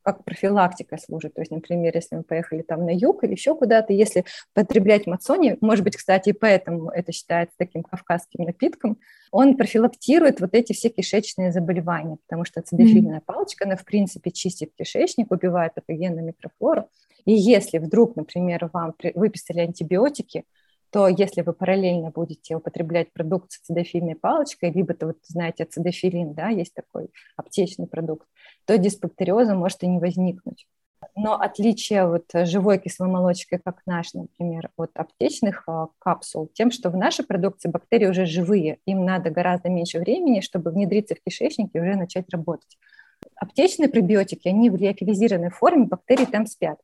как 0.06 0.22
профилактика 0.22 0.98
служит. 0.98 1.34
То 1.34 1.40
есть, 1.40 1.50
например, 1.50 1.90
если 1.92 2.14
мы 2.14 2.22
поехали 2.22 2.62
там 2.62 2.86
на 2.86 2.90
юг 2.90 3.24
или 3.24 3.32
еще 3.32 3.56
куда-то, 3.56 3.92
если 3.92 4.24
потреблять 4.54 5.08
мацони, 5.08 5.56
может 5.60 5.82
быть, 5.82 5.96
кстати, 5.96 6.28
и 6.28 6.32
поэтому 6.32 6.90
это 6.90 7.10
считается 7.10 7.56
таким 7.58 7.82
кавказским 7.82 8.44
напитком, 8.44 8.98
он 9.32 9.56
профилактирует 9.56 10.40
вот 10.40 10.50
эти 10.54 10.74
все 10.74 10.90
кишечные 10.90 11.50
заболевания, 11.50 12.18
потому 12.24 12.44
что 12.44 12.60
ацидофильная 12.60 13.18
mm-hmm. 13.18 13.26
палочка, 13.26 13.64
она, 13.64 13.74
в 13.74 13.84
принципе, 13.84 14.30
чистит 14.30 14.70
кишечник, 14.78 15.32
убивает 15.32 15.74
патогенную 15.74 16.24
микрофлору. 16.24 16.88
И 17.24 17.32
если 17.32 17.78
вдруг, 17.78 18.14
например, 18.14 18.70
вам 18.72 18.94
выписали 19.16 19.58
антибиотики, 19.58 20.44
то 20.90 21.08
если 21.08 21.42
вы 21.42 21.52
параллельно 21.52 22.10
будете 22.10 22.56
употреблять 22.56 23.12
продукт 23.12 23.52
с 23.52 23.60
ацидофильной 23.60 24.14
палочкой, 24.14 24.70
либо, 24.70 24.94
то 24.94 25.06
вот 25.06 25.18
знаете, 25.24 25.64
ацидофилин, 25.64 26.34
да, 26.34 26.48
есть 26.48 26.74
такой 26.74 27.08
аптечный 27.36 27.86
продукт, 27.86 28.26
то 28.64 28.78
дисбактериоза 28.78 29.54
может 29.54 29.82
и 29.82 29.86
не 29.86 29.98
возникнуть. 29.98 30.66
Но 31.14 31.34
отличие 31.34 32.06
вот 32.06 32.24
живой 32.46 32.78
кисломолочкой, 32.78 33.58
как 33.62 33.80
наш, 33.86 34.14
например, 34.14 34.70
от 34.76 34.90
аптечных 34.94 35.64
а, 35.66 35.88
капсул, 35.98 36.48
тем, 36.52 36.70
что 36.70 36.90
в 36.90 36.96
нашей 36.96 37.24
продукции 37.24 37.68
бактерии 37.68 38.06
уже 38.06 38.26
живые, 38.26 38.78
им 38.86 39.04
надо 39.04 39.30
гораздо 39.30 39.68
меньше 39.68 39.98
времени, 39.98 40.40
чтобы 40.40 40.70
внедриться 40.70 41.14
в 41.14 41.18
кишечник 41.22 41.70
и 41.72 41.80
уже 41.80 41.96
начать 41.96 42.26
работать. 42.30 42.78
Аптечные 43.36 43.88
пробиотики, 43.88 44.48
они 44.48 44.70
в 44.70 44.76
лиокализированной 44.76 45.50
форме, 45.50 45.86
бактерии 45.86 46.26
там 46.26 46.46
спят. 46.46 46.78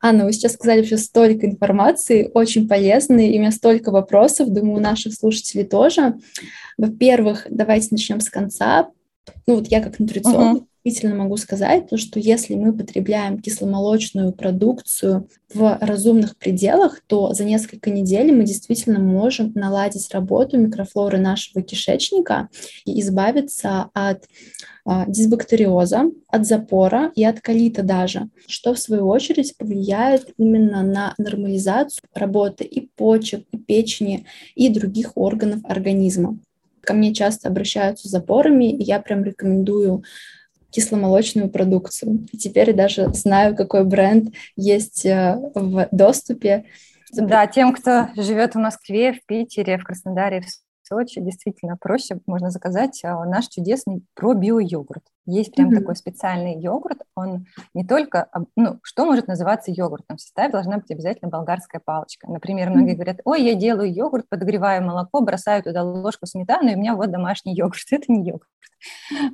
Анна, 0.00 0.24
вы 0.24 0.32
сейчас 0.32 0.54
сказали 0.54 0.80
вообще 0.80 0.96
столько 0.96 1.46
информации, 1.46 2.30
очень 2.32 2.68
полезной, 2.68 3.30
и 3.30 3.36
у 3.36 3.40
меня 3.40 3.50
столько 3.50 3.90
вопросов, 3.90 4.48
думаю, 4.48 4.76
у 4.76 4.80
наших 4.80 5.14
слушателей 5.14 5.64
тоже. 5.64 6.14
Во-первых, 6.76 7.46
давайте 7.50 7.88
начнем 7.90 8.20
с 8.20 8.30
конца. 8.30 8.90
Ну 9.46 9.56
вот 9.56 9.66
я 9.68 9.82
как 9.82 9.98
нутрициолог 9.98 10.62
uh-huh 10.62 10.64
действительно 10.88 11.22
могу 11.22 11.36
сказать, 11.36 11.88
то, 11.88 11.96
что 11.96 12.18
если 12.18 12.54
мы 12.54 12.72
потребляем 12.72 13.40
кисломолочную 13.40 14.32
продукцию 14.32 15.28
в 15.52 15.78
разумных 15.80 16.36
пределах, 16.36 17.00
то 17.06 17.32
за 17.32 17.44
несколько 17.44 17.90
недель 17.90 18.32
мы 18.32 18.44
действительно 18.44 18.98
можем 18.98 19.52
наладить 19.54 20.12
работу 20.12 20.58
микрофлоры 20.58 21.18
нашего 21.18 21.62
кишечника 21.62 22.48
и 22.84 23.00
избавиться 23.00 23.90
от 23.94 24.24
а, 24.84 25.04
дисбактериоза, 25.06 26.10
от 26.28 26.46
запора 26.46 27.12
и 27.14 27.24
от 27.24 27.40
колита 27.40 27.82
даже, 27.82 28.28
что 28.46 28.74
в 28.74 28.78
свою 28.78 29.06
очередь 29.06 29.56
повлияет 29.56 30.32
именно 30.38 30.82
на 30.82 31.14
нормализацию 31.18 32.02
работы 32.14 32.64
и 32.64 32.88
почек, 32.96 33.44
и 33.52 33.58
печени, 33.58 34.26
и 34.54 34.68
других 34.68 35.12
органов 35.14 35.60
организма. 35.64 36.38
Ко 36.80 36.94
мне 36.94 37.12
часто 37.12 37.48
обращаются 37.48 38.08
с 38.08 38.10
запорами, 38.10 38.72
и 38.72 38.82
я 38.82 38.98
прям 38.98 39.22
рекомендую 39.22 40.04
кисломолочную 40.70 41.48
продукцию. 41.48 42.26
И 42.32 42.36
теперь 42.36 42.72
даже 42.72 43.08
знаю, 43.14 43.56
какой 43.56 43.84
бренд 43.84 44.34
есть 44.56 45.06
э, 45.06 45.36
в 45.54 45.88
доступе. 45.90 46.64
Да, 47.12 47.46
тем, 47.46 47.72
кто 47.72 48.08
живет 48.16 48.54
в 48.54 48.58
Москве, 48.58 49.12
в 49.14 49.24
Питере, 49.24 49.78
в 49.78 49.84
Краснодаре, 49.84 50.42
в 50.42 50.46
Сочи, 50.88 51.20
действительно 51.20 51.76
проще 51.76 52.18
можно 52.26 52.50
заказать 52.50 53.00
а, 53.04 53.24
наш 53.26 53.48
чудесный 53.48 54.02
пробио-йогурт. 54.14 55.02
Есть 55.26 55.54
прям 55.54 55.68
mm-hmm. 55.70 55.80
такой 55.80 55.96
специальный 55.96 56.58
йогурт, 56.58 57.02
он 57.14 57.44
не 57.74 57.84
только, 57.84 58.30
ну, 58.56 58.78
что 58.82 59.04
может 59.04 59.28
называться 59.28 59.70
йогуртом? 59.70 60.16
В 60.16 60.20
составе 60.22 60.50
должна 60.50 60.78
быть 60.78 60.90
обязательно 60.90 61.30
болгарская 61.30 61.82
палочка. 61.84 62.30
Например, 62.30 62.70
многие 62.70 62.92
mm-hmm. 62.92 62.96
говорят, 62.96 63.20
ой, 63.26 63.42
я 63.42 63.54
делаю 63.54 63.92
йогурт, 63.92 64.26
подогреваю 64.30 64.82
молоко, 64.82 65.20
бросаю 65.20 65.62
туда 65.62 65.82
ложку 65.82 66.24
сметаны, 66.24 66.70
и 66.70 66.74
у 66.76 66.78
меня 66.78 66.94
вот 66.94 67.10
домашний 67.10 67.54
йогурт. 67.54 67.84
Это 67.90 68.10
не 68.10 68.26
йогурт. 68.26 68.48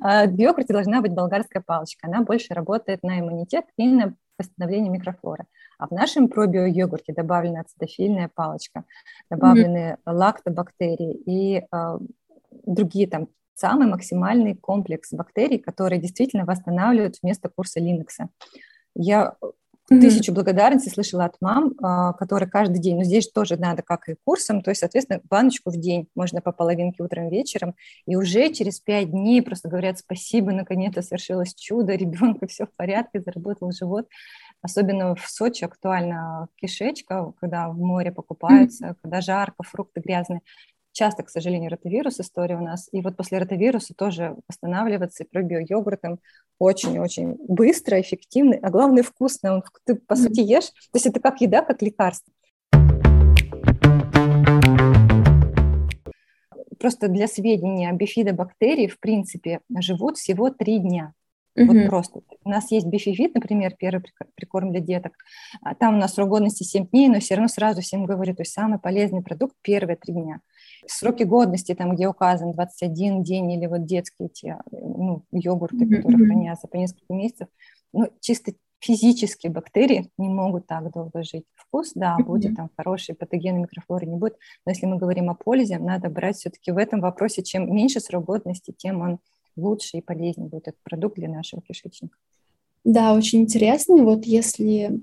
А 0.01 0.25
в 0.25 0.35
йогурте 0.35 0.73
должна 0.73 0.99
быть 0.99 1.13
болгарская 1.13 1.63
палочка. 1.65 2.07
Она 2.07 2.21
больше 2.21 2.53
работает 2.53 3.01
на 3.01 3.21
иммунитет 3.21 3.63
и 3.77 3.87
на 3.87 4.15
восстановление 4.37 4.91
микрофлоры. 4.91 5.45
А 5.77 5.87
в 5.87 5.91
нашем 5.91 6.27
пробио-йогурте 6.27 7.13
добавлена 7.13 7.61
ацидофильная 7.61 8.29
палочка, 8.33 8.83
добавлены 9.29 9.97
mm-hmm. 10.05 10.13
лактобактерии 10.13 11.13
и 11.25 11.65
э, 11.71 11.99
другие 12.65 13.07
там 13.07 13.27
самый 13.53 13.87
максимальный 13.87 14.55
комплекс 14.55 15.13
бактерий, 15.13 15.59
которые 15.59 16.01
действительно 16.01 16.45
восстанавливают 16.45 17.17
вместо 17.21 17.49
курса 17.49 17.79
Линокса. 17.79 18.29
Я 18.95 19.35
Mm-hmm. 19.91 20.01
Тысячу 20.01 20.33
благодарностей 20.33 20.91
слышала 20.91 21.25
от 21.25 21.35
мам, 21.41 21.75
а, 21.79 22.13
которые 22.13 22.49
каждый 22.49 22.79
день, 22.79 22.95
но 22.95 23.01
ну, 23.01 23.05
здесь 23.05 23.29
тоже 23.29 23.55
надо 23.55 23.83
как 23.83 24.09
и 24.09 24.15
курсом, 24.25 24.63
то 24.63 24.71
есть, 24.71 24.79
соответственно, 24.79 25.21
баночку 25.29 25.69
в 25.69 25.77
день, 25.77 26.07
можно 26.15 26.41
по 26.41 26.51
половинке 26.51 27.03
утром, 27.03 27.29
вечером, 27.29 27.75
и 28.07 28.15
уже 28.15 28.51
через 28.51 28.79
пять 28.79 29.11
дней 29.11 29.43
просто 29.43 29.69
говорят 29.69 29.99
спасибо, 29.99 30.51
наконец-то 30.51 31.03
свершилось 31.03 31.53
чудо, 31.53 31.93
ребенка 31.93 32.47
все 32.47 32.65
в 32.65 32.71
порядке, 32.75 33.21
заработал 33.21 33.71
живот. 33.71 34.07
Особенно 34.65 35.13
в 35.13 35.29
Сочи 35.29 35.63
актуально 35.63 36.47
кишечка, 36.55 37.33
когда 37.39 37.69
в 37.69 37.77
море 37.77 38.11
покупаются, 38.11 38.87
mm-hmm. 38.87 38.95
когда 38.99 39.21
жарко, 39.21 39.61
фрукты 39.61 40.01
грязные 40.01 40.41
часто, 40.91 41.21
к 41.21 41.29
сожалению, 41.29 41.69
ротовирус 41.69 42.19
история 42.19 42.57
у 42.57 42.63
нас. 42.63 42.89
И 42.91 43.01
вот 43.01 43.15
после 43.15 43.37
ротовируса 43.37 43.93
тоже 43.93 44.35
восстанавливаться 44.47 45.23
и 45.23 45.27
пробио-йогуртом 45.27 46.17
очень-очень 46.57 47.35
быстро, 47.47 48.01
эффективно, 48.01 48.57
а 48.59 48.71
главное 48.71 49.03
вкусно. 49.03 49.53
Он, 49.53 49.63
ты, 49.83 49.93
по 49.93 50.15
сути, 50.15 50.39
ешь. 50.39 50.69
То 50.69 50.95
есть 50.95 51.05
это 51.05 51.19
как 51.19 51.41
еда, 51.41 51.61
как 51.61 51.83
лекарство. 51.83 52.33
Просто 56.79 57.07
для 57.07 57.27
сведения, 57.27 57.93
бифидобактерии, 57.93 58.87
в 58.87 58.99
принципе, 58.99 59.59
живут 59.77 60.17
всего 60.17 60.49
три 60.49 60.79
дня. 60.79 61.13
Mm-hmm. 61.57 61.65
Вот 61.65 61.89
просто. 61.89 62.21
У 62.43 62.49
нас 62.49 62.69
есть 62.71 62.85
бифивит, 62.85 63.33
например, 63.33 63.75
первый 63.77 64.03
прикорм 64.35 64.71
для 64.71 64.81
деток. 64.81 65.13
А 65.61 65.73
там 65.73 65.95
у 65.95 65.97
нас 65.97 66.13
срок 66.13 66.29
годности 66.29 66.63
7 66.63 66.87
дней, 66.87 67.07
но 67.07 67.19
все 67.19 67.35
равно 67.35 67.47
сразу 67.47 67.81
всем 67.81 68.05
говорю, 68.05 68.35
то 68.35 68.41
есть 68.41 68.51
самый 68.51 68.77
полезный 68.77 69.21
продукт 69.21 69.55
первые 69.61 69.95
три 69.95 70.13
дня. 70.13 70.41
Сроки 70.85 71.23
годности, 71.23 71.73
там, 71.73 71.95
где 71.95 72.07
указан 72.07 72.51
21 72.51 73.23
день 73.23 73.51
или 73.53 73.67
вот 73.67 73.85
детские 73.85 74.29
те 74.29 74.57
ну, 74.71 75.23
йогурты, 75.31 75.85
mm-hmm. 75.85 75.95
которые 75.95 76.25
хранятся 76.25 76.67
по 76.67 76.75
несколько 76.75 77.13
месяцев, 77.13 77.47
ну, 77.93 78.11
чисто 78.19 78.51
физически 78.79 79.47
бактерии 79.47 80.11
не 80.17 80.27
могут 80.27 80.67
так 80.67 80.91
долго 80.91 81.23
жить. 81.23 81.45
Вкус, 81.55 81.93
да, 81.95 82.17
mm-hmm. 82.19 82.25
будет 82.25 82.55
там 82.55 82.69
хороший, 82.75 83.15
патогенный 83.15 83.61
микрофлоры 83.61 84.05
не 84.05 84.17
будет, 84.17 84.37
но 84.65 84.71
если 84.71 84.85
мы 84.85 84.97
говорим 84.97 85.29
о 85.29 85.35
пользе, 85.35 85.79
надо 85.79 86.09
брать 86.09 86.35
все-таки 86.35 86.71
в 86.71 86.77
этом 86.77 86.99
вопросе, 86.99 87.41
чем 87.43 87.73
меньше 87.73 88.01
срок 88.01 88.25
годности, 88.25 88.73
тем 88.77 89.01
он 89.01 89.19
лучше 89.55 89.97
и 89.97 90.01
полезнее 90.01 90.49
будет 90.49 90.67
этот 90.67 90.81
продукт 90.83 91.15
для 91.17 91.29
нашего 91.29 91.61
кишечника. 91.61 92.17
Да, 92.83 93.13
очень 93.13 93.41
интересно. 93.41 93.97
Вот 94.03 94.25
если 94.25 95.01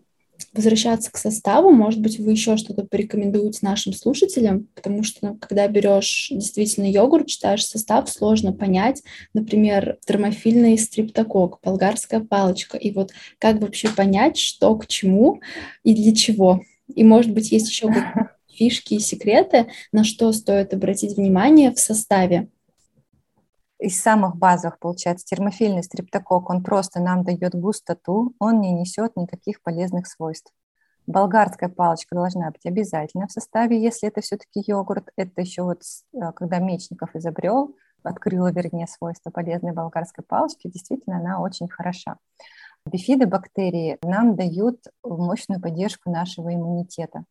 возвращаться 0.52 1.10
к 1.10 1.16
составу, 1.16 1.70
может 1.70 2.00
быть, 2.00 2.18
вы 2.18 2.32
еще 2.32 2.56
что-то 2.56 2.84
порекомендуете 2.84 3.60
нашим 3.62 3.92
слушателям, 3.92 4.68
потому 4.74 5.02
что, 5.02 5.18
ну, 5.26 5.36
когда 5.36 5.66
берешь 5.68 6.28
действительно 6.30 6.90
йогурт, 6.90 7.26
читаешь 7.26 7.66
состав, 7.66 8.08
сложно 8.08 8.52
понять, 8.52 9.02
например, 9.34 9.98
термофильный 10.04 10.78
стриптокок, 10.78 11.58
болгарская 11.62 12.20
палочка, 12.20 12.76
и 12.76 12.90
вот 12.92 13.12
как 13.38 13.60
вообще 13.60 13.88
понять, 13.88 14.36
что 14.36 14.76
к 14.76 14.86
чему 14.86 15.40
и 15.84 15.94
для 15.94 16.14
чего. 16.14 16.62
И, 16.94 17.04
может 17.04 17.32
быть, 17.32 17.52
есть 17.52 17.68
еще 17.68 17.88
фишки 18.52 18.94
и 18.94 19.00
секреты, 19.00 19.66
на 19.92 20.04
что 20.04 20.32
стоит 20.32 20.74
обратить 20.74 21.16
внимание 21.16 21.70
в 21.70 21.78
составе 21.78 22.48
из 23.82 24.00
самых 24.00 24.36
базовых, 24.36 24.78
получается, 24.78 25.26
термофильный 25.26 25.82
стрептокок, 25.82 26.50
он 26.50 26.62
просто 26.62 27.00
нам 27.00 27.24
дает 27.24 27.54
густоту, 27.54 28.32
он 28.38 28.60
не 28.60 28.72
несет 28.72 29.16
никаких 29.16 29.60
полезных 29.60 30.06
свойств. 30.06 30.52
Болгарская 31.08 31.68
палочка 31.68 32.14
должна 32.14 32.52
быть 32.52 32.64
обязательно 32.64 33.26
в 33.26 33.32
составе, 33.32 33.82
если 33.82 34.08
это 34.08 34.20
все-таки 34.20 34.62
йогурт. 34.64 35.08
Это 35.16 35.40
еще 35.40 35.62
вот, 35.62 35.82
э, 36.14 36.32
когда 36.36 36.60
Мечников 36.60 37.16
изобрел, 37.16 37.74
открыла, 38.04 38.52
вернее, 38.52 38.86
свойства 38.86 39.30
полезной 39.30 39.72
болгарской 39.72 40.24
палочки, 40.24 40.70
действительно, 40.70 41.16
она 41.16 41.40
очень 41.40 41.68
хороша. 41.68 42.18
Бифидобактерии 42.86 43.98
нам 44.04 44.36
дают 44.36 44.78
мощную 45.02 45.60
поддержку 45.60 46.08
нашего 46.08 46.54
иммунитета. 46.54 47.24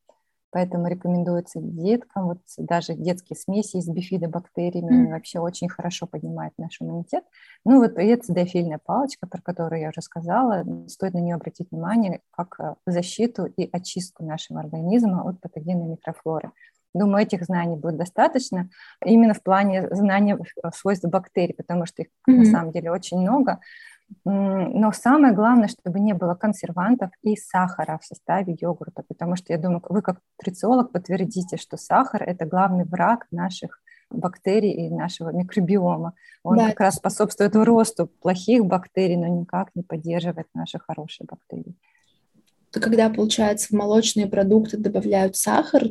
Поэтому 0.51 0.87
рекомендуется 0.87 1.59
деткам, 1.61 2.27
вот 2.27 2.39
даже 2.57 2.93
детские 2.93 3.37
смеси 3.37 3.77
из 3.77 3.87
бифидобактериями, 3.87 5.07
mm. 5.07 5.11
вообще 5.11 5.39
очень 5.39 5.69
хорошо 5.69 6.07
поднимает 6.07 6.53
наш 6.57 6.81
иммунитет. 6.81 7.23
Ну 7.65 7.79
вот 7.79 7.93
эцидофильная 7.95 8.79
палочка, 8.83 9.27
про 9.27 9.41
которую 9.41 9.81
я 9.81 9.89
уже 9.89 10.01
сказала, 10.01 10.65
стоит 10.87 11.13
на 11.13 11.19
нее 11.19 11.35
обратить 11.35 11.71
внимание 11.71 12.19
как 12.31 12.59
э, 12.59 12.75
защиту 12.85 13.45
и 13.45 13.69
очистку 13.71 14.25
нашего 14.25 14.59
организма 14.59 15.23
от 15.27 15.39
патогенной 15.39 15.87
микрофлоры. 15.87 16.51
Думаю, 16.93 17.23
этих 17.23 17.43
знаний 17.45 17.77
будет 17.77 17.97
достаточно 17.97 18.69
именно 19.05 19.33
в 19.33 19.41
плане 19.41 19.87
знания 19.91 20.37
свойств 20.75 21.07
бактерий, 21.07 21.53
потому 21.53 21.85
что 21.85 22.01
их 22.01 22.09
mm-hmm. 22.29 22.35
на 22.35 22.45
самом 22.45 22.71
деле 22.71 22.91
очень 22.91 23.19
много. 23.19 23.59
Но 24.25 24.91
самое 24.91 25.33
главное, 25.33 25.67
чтобы 25.67 25.99
не 25.99 26.13
было 26.13 26.35
консервантов 26.35 27.11
и 27.23 27.35
сахара 27.35 27.97
в 27.97 28.05
составе 28.05 28.55
йогурта, 28.59 29.03
потому 29.07 29.35
что 29.35 29.53
я 29.53 29.59
думаю, 29.59 29.81
вы 29.89 30.01
как 30.01 30.19
нутрициолог 30.39 30.91
подтвердите, 30.91 31.57
что 31.57 31.77
сахар– 31.77 32.23
это 32.25 32.45
главный 32.45 32.83
враг 32.83 33.27
наших 33.31 33.81
бактерий 34.09 34.71
и 34.71 34.89
нашего 34.89 35.31
микробиома. 35.31 36.13
Он 36.43 36.57
да. 36.57 36.69
как 36.69 36.81
раз 36.81 36.95
способствует 36.95 37.55
росту 37.55 38.07
плохих 38.07 38.65
бактерий, 38.65 39.15
но 39.15 39.27
никак 39.27 39.69
не 39.75 39.83
поддерживает 39.83 40.47
наши 40.53 40.79
хорошие 40.79 41.25
бактерии. 41.29 41.75
Когда, 42.71 43.09
получается, 43.09 43.67
в 43.67 43.71
молочные 43.71 44.27
продукты 44.27 44.77
добавляют 44.77 45.35
сахар, 45.35 45.83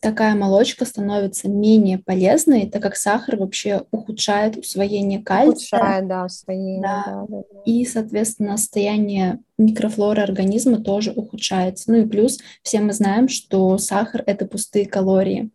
такая 0.00 0.34
молочка 0.34 0.84
становится 0.84 1.48
менее 1.48 1.98
полезной, 1.98 2.68
так 2.68 2.82
как 2.82 2.96
сахар 2.96 3.36
вообще 3.36 3.84
ухудшает 3.90 4.56
усвоение 4.56 5.22
кальция. 5.22 5.78
Ухудшает, 5.78 6.08
да, 6.08 6.24
усвоение. 6.24 6.82
Да. 6.82 7.04
Да, 7.06 7.26
да, 7.28 7.42
да. 7.52 7.60
И, 7.64 7.84
соответственно, 7.84 8.56
состояние 8.56 9.40
микрофлоры 9.58 10.22
организма 10.22 10.78
тоже 10.78 11.12
ухудшается. 11.12 11.90
Ну 11.90 11.98
и 11.98 12.06
плюс 12.06 12.38
все 12.62 12.80
мы 12.80 12.92
знаем, 12.92 13.28
что 13.28 13.76
сахар– 13.78 14.22
это 14.26 14.46
пустые 14.46 14.86
калории. 14.86 15.50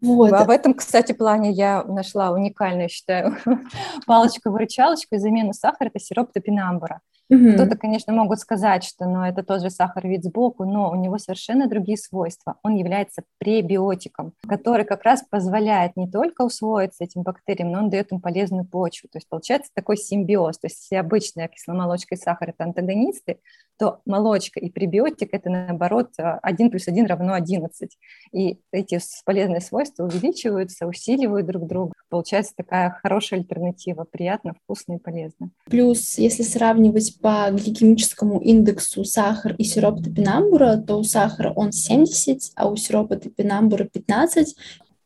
Вот. 0.00 0.32
А 0.32 0.44
в 0.44 0.50
этом, 0.50 0.74
кстати, 0.74 1.12
плане 1.12 1.52
я 1.52 1.84
нашла 1.84 2.32
уникальную, 2.32 2.88
считаю, 2.88 3.36
палочку-выручалочку 4.06 5.14
и 5.14 5.18
замену 5.18 5.52
сахара– 5.52 5.88
это 5.94 6.00
сироп 6.00 6.32
топинамбура. 6.32 7.00
Угу. 7.30 7.54
Кто-то, 7.54 7.76
конечно, 7.76 8.12
могут 8.12 8.40
сказать, 8.40 8.84
что 8.84 9.06
ну, 9.06 9.22
это 9.22 9.42
тоже 9.42 9.70
сахар 9.70 10.06
вид 10.06 10.24
сбоку, 10.24 10.64
но 10.64 10.90
у 10.90 10.94
него 10.96 11.18
совершенно 11.18 11.68
другие 11.68 11.96
свойства. 11.96 12.56
Он 12.62 12.74
является 12.74 13.22
пребиотиком, 13.38 14.34
который 14.46 14.84
как 14.84 15.02
раз 15.04 15.24
позволяет 15.28 15.96
не 15.96 16.10
только 16.10 16.42
усвоиться 16.42 17.04
этим 17.04 17.22
бактериям, 17.22 17.70
но 17.70 17.78
он 17.78 17.90
дает 17.90 18.12
им 18.12 18.20
полезную 18.20 18.66
почву. 18.66 19.08
То 19.10 19.16
есть 19.16 19.28
получается 19.28 19.70
такой 19.74 19.96
симбиоз. 19.96 20.58
То 20.58 20.66
есть 20.66 20.82
если 20.82 20.96
обычная 20.96 21.48
кисломолочка 21.48 22.14
и 22.14 22.18
сахар– 22.18 22.50
это 22.50 22.64
антагонисты, 22.64 23.38
то 23.78 24.00
молочка 24.04 24.60
и 24.60 24.70
пребиотик– 24.70 25.30
это, 25.32 25.48
наоборот, 25.50 26.10
1 26.16 26.70
плюс 26.70 26.86
1 26.86 27.06
равно 27.06 27.34
11. 27.34 27.96
И 28.32 28.60
эти 28.72 29.00
полезные 29.24 29.60
свойства 29.60 30.04
увеличиваются, 30.04 30.86
усиливают 30.86 31.46
друг 31.46 31.66
друга. 31.66 31.94
Получается 32.12 32.52
такая 32.54 32.90
хорошая 33.02 33.40
альтернатива, 33.40 34.04
приятно, 34.04 34.52
вкусно 34.52 34.96
и 34.96 34.98
полезно. 34.98 35.48
Плюс, 35.64 36.18
если 36.18 36.42
сравнивать 36.42 37.18
по 37.22 37.48
гликемическому 37.50 38.38
индексу 38.38 39.02
сахар 39.02 39.54
и 39.54 39.64
сироп 39.64 40.02
топинамбура, 40.04 40.76
то 40.76 40.98
у 40.98 41.04
сахара 41.04 41.54
он 41.56 41.72
70, 41.72 42.52
а 42.54 42.68
у 42.68 42.76
сиропа 42.76 43.16
топинамбура 43.16 43.84
15. 43.84 44.54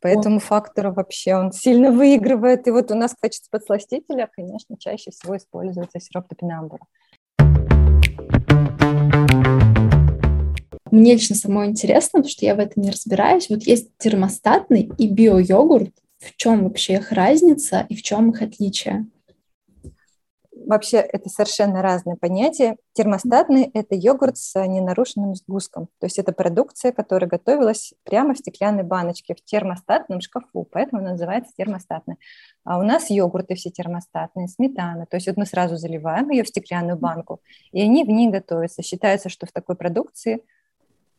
По 0.01 0.07
этому 0.07 0.41
фактору 0.41 0.91
вообще 0.91 1.35
он 1.35 1.53
сильно 1.53 1.93
выигрывает. 1.93 2.67
И 2.67 2.71
вот 2.71 2.91
у 2.91 2.95
нас 2.95 3.13
в 3.13 3.21
качестве 3.21 3.47
подсластителя, 3.51 4.29
конечно, 4.29 4.75
чаще 4.77 5.11
всего 5.11 5.37
используется 5.37 6.01
сироп 6.01 6.27
топинамбура. 6.27 6.81
Мне 10.91 11.13
лично 11.13 11.37
самое 11.37 11.71
интересно, 11.71 12.19
потому 12.19 12.29
что 12.29 12.45
я 12.45 12.55
в 12.55 12.59
этом 12.59 12.83
не 12.83 12.91
разбираюсь. 12.91 13.49
Вот 13.49 13.63
есть 13.63 13.97
термостатный 13.97 14.91
и 14.97 15.09
био-йогурт. 15.09 15.93
В 16.19 16.35
чем 16.35 16.63
вообще 16.63 16.95
их 16.95 17.11
разница 17.11 17.85
и 17.89 17.95
в 17.95 18.01
чем 18.01 18.31
их 18.31 18.41
отличие? 18.41 19.07
Вообще 20.65 20.97
это 20.97 21.29
совершенно 21.29 21.81
разные 21.81 22.17
понятия. 22.17 22.75
Термостатный– 22.91 23.69
это 23.73 23.95
йогурт 23.95 24.37
с 24.37 24.59
ненарушенным 24.59 25.33
сгустком. 25.35 25.87
То 25.99 26.07
есть 26.07 26.19
это 26.19 26.33
продукция, 26.33 26.91
которая 26.91 27.29
готовилась 27.29 27.93
прямо 28.03 28.33
в 28.33 28.37
стеклянной 28.37 28.83
баночке 28.83 29.33
в 29.33 29.41
термостатном 29.45 30.19
шкафу, 30.19 30.67
поэтому 30.69 31.01
называется 31.01 31.53
термостатный. 31.55 32.15
А 32.65 32.79
у 32.79 32.83
нас 32.83 33.09
йогурты 33.09 33.55
все 33.55 33.69
термостатные, 33.69 34.49
сметана. 34.49 35.05
То 35.05 35.15
есть 35.15 35.27
вот 35.27 35.37
мы 35.37 35.45
сразу 35.45 35.77
заливаем 35.77 36.29
ее 36.31 36.43
в 36.43 36.49
стеклянную 36.49 36.97
банку, 36.97 37.39
и 37.71 37.81
они 37.81 38.03
в 38.03 38.09
ней 38.09 38.29
готовятся. 38.29 38.81
Считается, 38.81 39.29
что 39.29 39.45
в 39.45 39.53
такой 39.53 39.77
продукции 39.77 40.43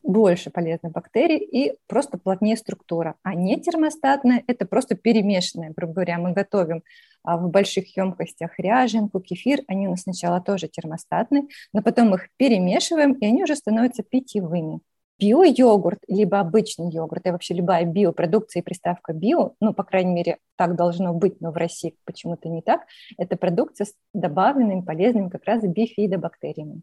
больше 0.08 0.50
полезных 0.50 0.92
бактерий 0.92 1.36
и 1.36 1.74
просто 1.86 2.16
плотнее 2.18 2.56
структура. 2.56 3.14
А 3.22 3.34
не 3.34 3.60
термостатная– 3.60 4.42
это 4.46 4.64
просто 4.64 4.96
перемешанная, 4.96 5.72
грубо 5.76 5.92
говоря. 5.92 6.18
Мы 6.18 6.32
готовим 6.32 6.82
а, 7.22 7.36
в 7.36 7.50
больших 7.50 7.94
емкостях 7.94 8.58
ряженку, 8.58 9.20
кефир, 9.20 9.60
они 9.68 9.86
у 9.86 9.90
нас 9.90 10.02
сначала 10.02 10.40
тоже 10.40 10.66
термостатные, 10.66 11.44
но 11.74 11.82
потом 11.82 12.14
их 12.14 12.28
перемешиваем, 12.38 13.12
и 13.12 13.26
они 13.26 13.44
уже 13.44 13.54
становятся 13.54 14.02
питьевыми. 14.02 14.80
Био-йогурт, 15.20 15.98
либо 16.08 16.40
обычный 16.40 16.90
йогурт, 16.90 17.26
и 17.26 17.30
вообще 17.30 17.52
любая 17.52 17.84
биопродукция 17.84 18.62
и 18.62 18.64
приставка 18.64 19.12
био, 19.12 19.50
ну, 19.60 19.74
по 19.74 19.82
крайней 19.84 20.14
мере, 20.14 20.38
так 20.56 20.74
должно 20.74 21.12
быть, 21.12 21.40
но 21.42 21.50
в 21.50 21.56
России 21.56 21.96
почему-то 22.04 22.48
не 22.48 22.62
так, 22.62 22.86
это 23.18 23.36
продукция 23.36 23.86
с 23.86 23.94
добавленными 24.14 24.80
полезными 24.80 25.28
как 25.28 25.44
раз 25.44 25.62
бифидобактериями. 25.64 26.82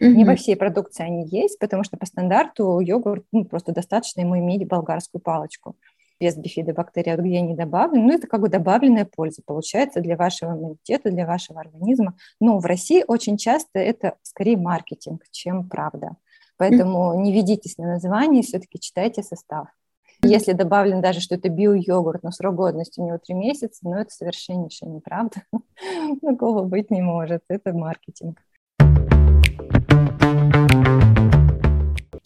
Mm-hmm. 0.00 0.12
Не 0.12 0.24
во 0.24 0.36
всей 0.36 0.56
продукции 0.56 1.04
они 1.04 1.26
есть, 1.26 1.58
потому 1.58 1.84
что 1.84 1.96
по 1.96 2.06
стандарту 2.06 2.80
йогурт 2.80 3.24
ну, 3.32 3.44
просто 3.44 3.72
достаточно 3.72 4.20
ему 4.20 4.38
иметь 4.38 4.66
болгарскую 4.68 5.22
палочку 5.22 5.76
без 6.18 6.36
бифидобактерий, 6.36 7.12
а 7.12 7.16
где 7.16 7.38
они 7.38 7.54
добавлены. 7.54 8.06
Ну, 8.06 8.14
это 8.14 8.26
как 8.26 8.40
бы 8.40 8.48
добавленная 8.48 9.04
польза 9.04 9.42
получается 9.44 10.00
для 10.00 10.16
вашего 10.16 10.52
иммунитета, 10.52 11.10
для 11.10 11.26
вашего 11.26 11.60
организма. 11.60 12.16
Но 12.40 12.58
в 12.58 12.64
России 12.64 13.04
очень 13.06 13.36
часто 13.36 13.78
это 13.78 14.16
скорее 14.22 14.56
маркетинг, 14.56 15.22
чем 15.30 15.68
правда. 15.68 16.16
Поэтому 16.56 17.12
mm-hmm. 17.12 17.22
не 17.22 17.32
ведитесь 17.32 17.76
на 17.76 17.86
название, 17.86 18.42
все-таки 18.42 18.80
читайте 18.80 19.22
состав. 19.22 19.68
Если 20.22 20.52
добавлен 20.52 21.02
даже, 21.02 21.20
что 21.20 21.34
это 21.34 21.50
био-йогурт, 21.50 22.22
но 22.22 22.30
срок 22.30 22.54
годности 22.54 23.00
у 23.00 23.06
него 23.06 23.18
три 23.18 23.34
месяца, 23.34 23.80
но 23.82 23.90
ну, 23.90 23.96
это 23.98 24.10
совершеннейшая 24.10 24.88
неправда. 24.88 25.42
Такого 26.22 26.62
быть 26.62 26.90
не 26.90 27.02
может. 27.02 27.42
Это 27.48 27.74
маркетинг. 27.74 28.40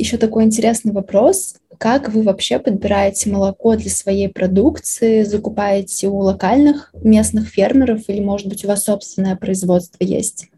Еще 0.01 0.17
такой 0.17 0.45
интересный 0.45 0.93
вопрос. 0.93 1.57
Как 1.77 2.09
вы 2.09 2.23
вообще 2.23 2.59
подбираете 2.59 3.31
молоко 3.31 3.77
для 3.77 3.91
своей 3.91 4.31
продукции? 4.31 5.25
Закупаете 5.25 6.09
у 6.09 6.17
локальных 6.17 6.91
местных 6.95 7.49
фермеров 7.49 8.09
или, 8.09 8.25
может 8.25 8.49
быть, 8.49 8.65
у 8.65 8.69
вас 8.69 8.85
собственное 8.85 9.37
производство 9.37 10.03
есть? 10.03 10.49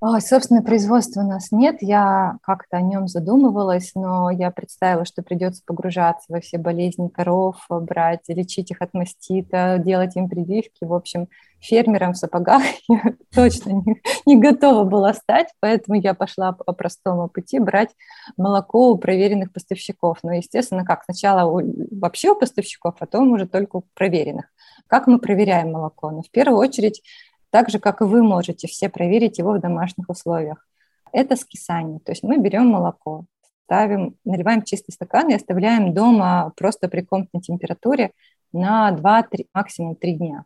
Ой, 0.00 0.22
собственно, 0.22 0.62
производства 0.62 1.20
у 1.20 1.28
нас 1.28 1.52
нет. 1.52 1.76
Я 1.82 2.38
как-то 2.40 2.78
о 2.78 2.80
нем 2.80 3.08
задумывалась, 3.08 3.90
но 3.94 4.30
я 4.30 4.50
представила, 4.50 5.04
что 5.04 5.22
придется 5.22 5.60
погружаться 5.66 6.24
во 6.30 6.40
все 6.40 6.56
болезни 6.56 7.08
коров, 7.08 7.66
брать, 7.68 8.22
лечить 8.28 8.70
их 8.70 8.80
от 8.80 8.94
мастита, 8.94 9.76
делать 9.78 10.16
им 10.16 10.30
прививки. 10.30 10.78
В 10.80 10.94
общем, 10.94 11.28
фермером 11.62 12.12
в 12.12 12.16
сапогах 12.16 12.62
я 12.88 13.14
точно 13.34 13.70
не, 13.70 14.02
не 14.26 14.36
готова 14.36 14.84
была 14.84 15.14
стать, 15.14 15.48
поэтому 15.60 15.98
я 16.00 16.14
пошла 16.14 16.52
по 16.52 16.72
простому 16.72 17.28
пути 17.28 17.58
брать 17.58 17.90
молоко 18.36 18.90
у 18.90 18.98
проверенных 18.98 19.52
поставщиков. 19.52 20.18
Но, 20.22 20.32
естественно, 20.32 20.84
как 20.84 21.04
сначала 21.04 21.50
у, 21.50 21.62
вообще 21.98 22.30
у 22.30 22.34
поставщиков, 22.34 22.94
а 22.96 22.98
потом 22.98 23.32
уже 23.32 23.46
только 23.46 23.76
у 23.76 23.84
проверенных. 23.94 24.46
Как 24.86 25.06
мы 25.06 25.18
проверяем 25.18 25.72
молоко? 25.72 26.10
Ну, 26.10 26.22
в 26.22 26.30
первую 26.30 26.58
очередь 26.58 27.02
так 27.50 27.70
же, 27.70 27.78
как 27.78 28.00
и 28.00 28.04
вы 28.04 28.22
можете 28.22 28.66
все 28.66 28.88
проверить 28.88 29.38
его 29.38 29.52
в 29.52 29.60
домашних 29.60 30.08
условиях. 30.08 30.66
Это 31.12 31.36
скисание, 31.36 32.00
то 32.00 32.12
есть 32.12 32.22
мы 32.22 32.38
берем 32.38 32.68
молоко, 32.68 33.26
ставим, 33.64 34.16
наливаем 34.24 34.62
чистый 34.62 34.92
стакан 34.92 35.28
и 35.28 35.34
оставляем 35.34 35.92
дома 35.94 36.52
просто 36.56 36.88
при 36.88 37.02
комнатной 37.02 37.40
температуре 37.40 38.12
на 38.52 38.90
2-3, 38.92 39.46
максимум 39.54 39.96
3 39.96 40.14
дня. 40.14 40.44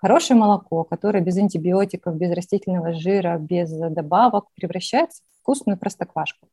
Хорошее 0.00 0.38
молоко, 0.38 0.84
которое 0.84 1.20
без 1.20 1.36
антибиотиков, 1.36 2.16
без 2.16 2.32
растительного 2.32 2.94
жира, 2.94 3.36
без 3.38 3.70
добавок, 3.70 4.46
превращается 4.54 5.22
в 5.22 5.42
вкусную 5.42 5.78
простоквашку. 5.78 6.48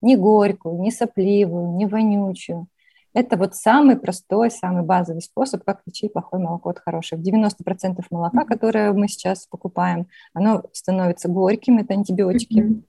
Не 0.00 0.16
горькую, 0.16 0.80
не 0.80 0.90
сопливую, 0.90 1.76
не 1.76 1.86
вонючую. 1.86 2.66
Это 3.14 3.36
вот 3.36 3.54
самый 3.54 3.96
простой, 3.96 4.50
самый 4.50 4.82
базовый 4.82 5.22
способ, 5.22 5.64
как 5.64 5.80
отличить 5.80 6.12
плохое 6.12 6.42
молоко 6.42 6.70
от 6.70 6.80
хорошего. 6.80 7.20
90% 7.20 8.04
молока, 8.10 8.44
которое 8.44 8.92
мы 8.92 9.06
сейчас 9.06 9.46
покупаем, 9.46 10.08
оно 10.34 10.64
становится 10.72 11.28
горьким, 11.28 11.78
это 11.78 11.94
антибиотики. 11.94 12.82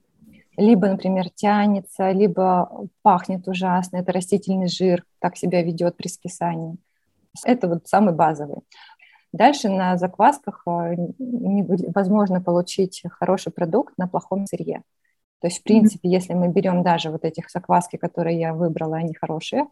Либо, 0.56 0.88
например, 0.88 1.30
тянется, 1.30 2.10
либо 2.10 2.88
пахнет 3.02 3.46
ужасно, 3.46 3.98
это 3.98 4.12
растительный 4.12 4.68
жир, 4.68 5.04
так 5.20 5.36
себя 5.36 5.62
ведет 5.62 5.96
при 5.96 6.08
скисании. 6.08 6.76
Это 7.44 7.68
вот 7.68 7.86
самый 7.86 8.12
базовый. 8.12 8.58
Дальше 9.32 9.68
на 9.68 9.96
заквасках 9.96 10.62
э, 10.66 10.96
возможно 11.18 12.40
получить 12.40 13.02
хороший 13.10 13.52
продукт 13.52 13.94
на 13.96 14.08
плохом 14.08 14.46
сырье. 14.46 14.82
То 15.40 15.46
есть, 15.46 15.60
в 15.60 15.62
принципе, 15.62 16.08
mm-hmm. 16.08 16.12
если 16.12 16.34
мы 16.34 16.48
берем 16.48 16.82
даже 16.82 17.10
вот 17.10 17.24
этих 17.24 17.50
закваски, 17.50 17.96
которые 17.96 18.38
я 18.38 18.52
выбрала, 18.52 18.96
они 18.96 19.14
хорошие, 19.14 19.66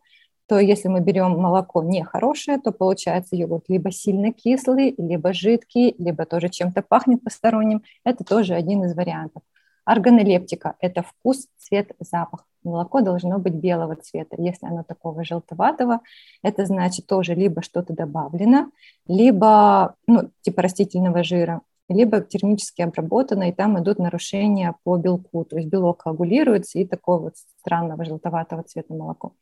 то 0.47 0.59
если 0.59 0.88
мы 0.88 1.01
берем 1.01 1.33
молоко 1.38 1.83
нехорошее, 1.83 2.59
то 2.59 2.73
получается 2.73 3.37
йогурт 3.37 3.64
либо 3.68 3.90
сильно 3.90 4.33
кислый, 4.33 4.94
либо 4.97 5.35
жидкий, 5.35 5.94
либо 5.99 6.25
тоже 6.25 6.49
чем-то 6.49 6.81
пахнет 6.81 7.23
посторонним. 7.23 7.83
Это 8.03 8.25
тоже 8.25 8.55
один 8.55 8.83
из 8.85 8.94
вариантов. 8.94 9.42
Органолептика– 9.85 10.75
это 10.81 11.03
вкус, 11.03 11.49
цвет, 11.59 11.92
запах. 11.99 12.47
Молоко 12.68 13.00
должно 13.00 13.38
быть 13.38 13.54
белого 13.54 13.96
цвета. 13.96 14.37
Если 14.38 14.66
оно 14.66 14.83
такого 14.83 15.24
желтоватого, 15.24 16.00
это 16.42 16.66
значит 16.66 17.07
тоже 17.07 17.35
либо 17.35 17.62
что-то 17.62 17.94
добавлено, 17.94 18.70
либо 19.07 19.94
ну, 20.07 20.31
типа 20.42 20.61
растительного 20.61 21.24
жира, 21.24 21.62
либо 21.88 22.20
термически 22.20 22.83
обработано, 22.83 23.48
и 23.48 23.52
там 23.52 23.83
идут 23.83 23.98
нарушения 23.98 24.74
по 24.85 24.98
белку. 24.98 25.46
То 25.46 25.57
есть 25.57 25.70
белок 25.70 26.02
коагулируется, 26.02 26.78
и 26.78 26.85
такого 26.85 27.22
вот 27.22 27.37
странного 27.59 28.04
желтоватого 28.04 28.62
цвета 28.64 28.92
молоко. 28.92 29.33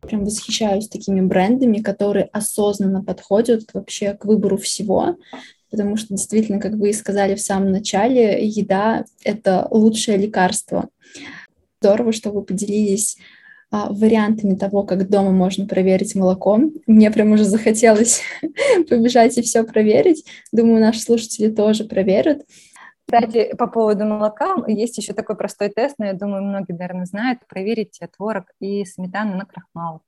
Прям 0.00 0.24
восхищаюсь 0.24 0.88
такими 0.88 1.20
брендами, 1.20 1.78
которые 1.78 2.24
осознанно 2.32 3.04
подходят 3.04 3.62
вообще 3.74 4.14
к 4.14 4.24
выбору 4.24 4.56
всего, 4.56 5.16
потому 5.74 5.96
что 5.96 6.14
действительно, 6.14 6.60
как 6.60 6.74
вы 6.74 6.90
и 6.90 6.92
сказали 6.92 7.34
в 7.34 7.40
самом 7.40 7.72
начале, 7.72 8.46
еда— 8.46 9.04
это 9.24 9.66
лучшее 9.72 10.16
лекарство. 10.16 10.88
Здорово, 11.80 12.12
что 12.12 12.30
вы 12.30 12.42
поделились 12.44 13.18
а, 13.72 13.92
вариантами 13.92 14.54
того, 14.54 14.84
как 14.84 15.10
дома 15.10 15.32
можно 15.32 15.66
проверить 15.66 16.14
молоко. 16.14 16.60
Мне 16.86 17.10
прям 17.10 17.32
уже 17.32 17.42
захотелось 17.42 18.22
побежать 18.88 19.36
и 19.36 19.42
все 19.42 19.64
проверить. 19.64 20.24
Думаю, 20.52 20.80
наши 20.80 21.00
слушатели 21.00 21.50
тоже 21.50 21.84
проверят. 21.84 22.42
Кстати, 23.04 23.52
по 23.56 23.66
поводу 23.66 24.04
молока, 24.04 24.54
есть 24.68 24.96
еще 24.96 25.12
такой 25.12 25.36
простой 25.36 25.70
тест, 25.70 25.96
но 25.98 26.06
я 26.06 26.12
думаю, 26.12 26.44
многие, 26.44 26.72
наверное, 26.72 27.04
знают, 27.04 27.40
проверить 27.48 27.98
творог 28.16 28.44
и 28.60 28.84
сметану 28.84 29.36
на 29.36 29.44
крахмал. 29.44 30.02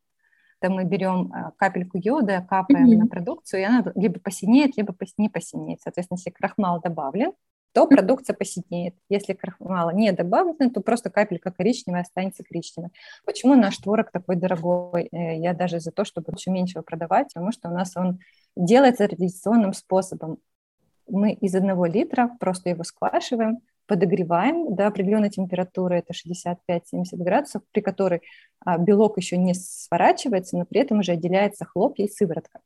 Это 0.60 0.72
мы 0.72 0.84
берем 0.84 1.32
э, 1.32 1.52
капельку 1.56 1.98
йода, 1.98 2.46
капаем 2.48 2.90
mm-hmm. 2.90 2.96
на 2.96 3.06
продукцию, 3.06 3.60
и 3.60 3.64
она 3.64 3.84
либо 3.94 4.18
посинеет, 4.20 4.76
либо 4.76 4.94
не 5.18 5.28
посинеет. 5.28 5.80
Соответственно, 5.82 6.18
если 6.18 6.30
крахмал 6.30 6.80
добавлен, 6.80 7.32
то 7.72 7.86
продукция 7.86 8.34
посинеет. 8.34 8.94
Если 9.10 9.34
крахмала 9.34 9.90
не 9.90 10.10
добавлено, 10.12 10.70
то 10.70 10.80
просто 10.80 11.10
капелька 11.10 11.50
коричневая 11.50 12.02
останется 12.02 12.42
коричневой. 12.42 12.90
Почему 13.26 13.54
наш 13.54 13.76
творог 13.76 14.10
такой 14.10 14.36
дорогой? 14.36 15.08
Э, 15.12 15.38
я 15.38 15.52
даже 15.52 15.80
за 15.80 15.92
то, 15.92 16.04
чтобы 16.04 16.30
лучше 16.30 16.50
меньше 16.50 16.78
его 16.78 16.82
продавать, 16.84 17.32
потому 17.34 17.52
что 17.52 17.68
у 17.68 17.72
нас 17.72 17.96
он 17.96 18.20
делается 18.56 19.06
традиционным 19.06 19.74
способом 19.74 20.38
мы 21.08 21.32
из 21.32 21.54
одного 21.54 21.86
литра 21.86 22.30
просто 22.40 22.70
его 22.70 22.84
сквашиваем, 22.84 23.60
подогреваем 23.86 24.74
до 24.74 24.86
определенной 24.86 25.30
температуры, 25.30 25.98
это 25.98 26.12
65-70 26.12 27.16
градусов, 27.16 27.62
при 27.72 27.80
которой 27.80 28.22
а, 28.64 28.78
белок 28.78 29.16
еще 29.18 29.36
не 29.36 29.54
сворачивается, 29.54 30.56
но 30.56 30.64
при 30.64 30.80
этом 30.80 31.00
уже 31.00 31.12
отделяется 31.12 31.64
хлопья 31.64 32.04
и 32.04 32.08
сыворотка. 32.08 32.60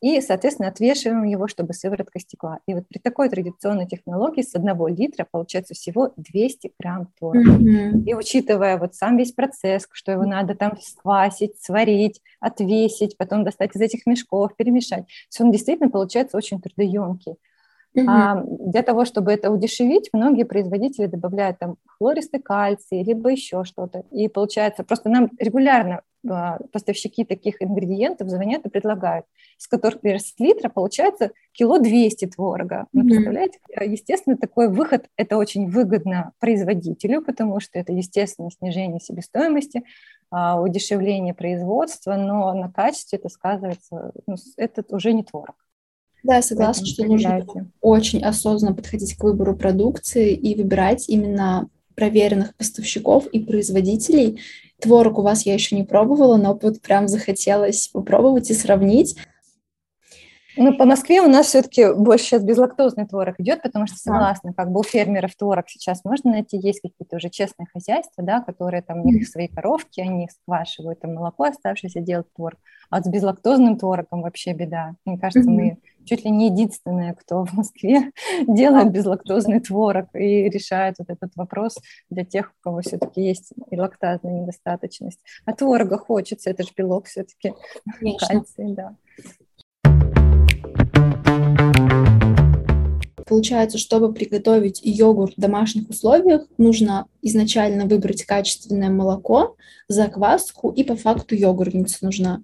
И, 0.00 0.20
соответственно, 0.20 0.68
отвешиваем 0.68 1.24
его, 1.24 1.48
чтобы 1.48 1.72
сыворотка 1.72 2.20
стекла. 2.20 2.58
И 2.66 2.74
вот 2.74 2.86
при 2.88 2.98
такой 2.98 3.30
традиционной 3.30 3.86
технологии 3.86 4.42
с 4.42 4.54
одного 4.54 4.88
литра 4.88 5.26
получается 5.30 5.72
всего 5.72 6.12
200 6.16 6.72
грамм 6.78 7.08
творога. 7.18 7.52
Mm-hmm. 7.52 8.04
И 8.04 8.14
учитывая 8.14 8.76
вот 8.76 8.94
сам 8.94 9.16
весь 9.16 9.32
процесс, 9.32 9.88
что 9.92 10.12
его 10.12 10.24
надо 10.24 10.54
там 10.54 10.78
сквасить, 10.78 11.62
сварить, 11.62 12.20
отвесить, 12.40 13.16
потом 13.16 13.44
достать 13.44 13.74
из 13.74 13.80
этих 13.80 14.04
мешков, 14.04 14.54
перемешать, 14.56 15.06
все 15.30 15.44
он 15.44 15.50
действительно 15.50 15.88
получается 15.88 16.36
очень 16.36 16.60
трудоемкий. 16.60 17.36
Угу. 17.94 18.06
А, 18.08 18.42
для 18.44 18.82
того, 18.82 19.04
чтобы 19.04 19.32
это 19.32 19.50
удешевить, 19.50 20.10
многие 20.12 20.44
производители 20.44 21.06
добавляют 21.06 21.58
там 21.58 21.76
хлористый 21.86 22.40
кальций, 22.40 23.02
либо 23.02 23.30
еще 23.30 23.64
что-то. 23.64 24.04
И 24.10 24.28
получается, 24.28 24.82
просто 24.82 25.08
нам 25.08 25.30
регулярно 25.38 26.02
а, 26.28 26.58
поставщики 26.72 27.24
таких 27.24 27.62
ингредиентов 27.62 28.28
звонят 28.28 28.66
и 28.66 28.68
предлагают, 28.68 29.26
из 29.58 29.68
которых, 29.68 29.96
например, 29.96 30.20
с 30.20 30.34
литра 30.38 30.68
получается 30.68 31.30
кило 31.52 31.78
200 31.78 32.26
творога. 32.26 32.86
Вы 32.92 33.02
mm 33.02 33.08
представляете? 33.08 33.58
Естественно, 33.80 34.36
такой 34.36 34.68
выход– 34.68 35.06
это 35.16 35.36
очень 35.36 35.70
выгодно 35.70 36.32
производителю, 36.40 37.22
потому 37.22 37.60
что 37.60 37.78
это, 37.78 37.92
естественно, 37.92 38.50
снижение 38.50 39.00
себестоимости, 39.00 39.84
а, 40.30 40.60
удешевление 40.60 41.34
производства, 41.34 42.16
но 42.16 42.52
на 42.54 42.72
качестве 42.72 43.18
это 43.18 43.28
сказывается, 43.28 44.12
ну, 44.26 44.34
это 44.56 44.84
уже 44.88 45.12
не 45.12 45.22
творог. 45.22 45.54
Да, 46.24 46.40
согласна, 46.40 46.86
что 46.86 47.04
нужно 47.04 47.46
очень 47.82 48.22
осознанно 48.22 48.74
подходить 48.74 49.14
к 49.14 49.22
выбору 49.22 49.54
продукции 49.54 50.32
и 50.32 50.54
выбирать 50.54 51.08
именно 51.08 51.68
проверенных 51.94 52.56
поставщиков 52.56 53.26
и 53.26 53.40
производителей. 53.40 54.40
Творог 54.80 55.18
у 55.18 55.22
вас 55.22 55.46
я 55.46 55.52
еще 55.54 55.76
не 55.76 55.84
пробовала, 55.84 56.36
но 56.36 56.58
вот 56.60 56.80
прям 56.80 57.08
захотелось 57.08 57.88
попробовать 57.88 58.50
и 58.50 58.54
сравнить. 58.54 59.16
Ну, 60.56 60.76
по 60.76 60.84
Москве 60.84 61.20
у 61.20 61.28
нас 61.28 61.46
все-таки 61.46 61.92
больше 61.92 62.24
сейчас 62.24 62.44
безлактозный 62.44 63.06
творог 63.06 63.34
идет, 63.38 63.62
потому 63.62 63.86
что, 63.86 63.96
согласна, 63.96 64.52
как 64.52 64.70
бы 64.70 64.80
у 64.80 64.82
фермеров 64.82 65.34
творог 65.34 65.68
сейчас 65.68 66.04
можно 66.04 66.32
найти, 66.32 66.56
есть 66.56 66.80
какие-то 66.80 67.16
уже 67.16 67.28
честные 67.28 67.66
хозяйства, 67.72 68.22
да, 68.22 68.40
которые 68.40 68.82
там 68.82 69.00
у 69.00 69.04
них 69.04 69.26
свои 69.28 69.48
коровки, 69.48 70.00
они 70.00 70.28
сквашивают 70.28 71.00
там 71.00 71.14
молоко 71.14 71.44
оставшееся, 71.44 72.00
делают 72.00 72.32
творог. 72.34 72.58
А 72.90 72.96
вот 72.96 73.06
с 73.06 73.08
безлактозным 73.08 73.76
творогом 73.76 74.22
вообще 74.22 74.52
беда. 74.52 74.94
Мне 75.04 75.18
кажется, 75.18 75.50
мы 75.50 75.78
чуть 76.04 76.24
ли 76.24 76.30
не 76.30 76.46
единственные, 76.50 77.14
кто 77.14 77.44
в 77.44 77.52
Москве 77.52 78.12
делает 78.46 78.92
безлактозный 78.92 79.60
творог 79.60 80.06
и 80.14 80.48
решает 80.48 80.96
вот 80.98 81.10
этот 81.10 81.34
вопрос 81.36 81.78
для 82.10 82.24
тех, 82.24 82.50
у 82.50 82.62
кого 82.62 82.80
все-таки 82.82 83.22
есть 83.22 83.52
и 83.70 83.78
лактазная 83.78 84.40
недостаточность. 84.40 85.20
А 85.44 85.52
творога 85.52 85.98
хочется, 85.98 86.50
это 86.50 86.62
же 86.62 86.70
белок 86.76 87.06
все-таки, 87.06 87.54
кальций, 88.18 88.74
да. 88.74 88.94
Получается, 93.26 93.78
чтобы 93.78 94.12
приготовить 94.12 94.80
йогурт 94.84 95.36
в 95.36 95.40
домашних 95.40 95.88
условиях, 95.88 96.42
нужно 96.58 97.06
изначально 97.22 97.86
выбрать 97.86 98.24
качественное 98.24 98.90
молоко, 98.90 99.56
закваску 99.88 100.70
и 100.70 100.84
по 100.84 100.94
факту 100.94 101.34
йогуртница 101.34 101.98
нужна. 102.02 102.42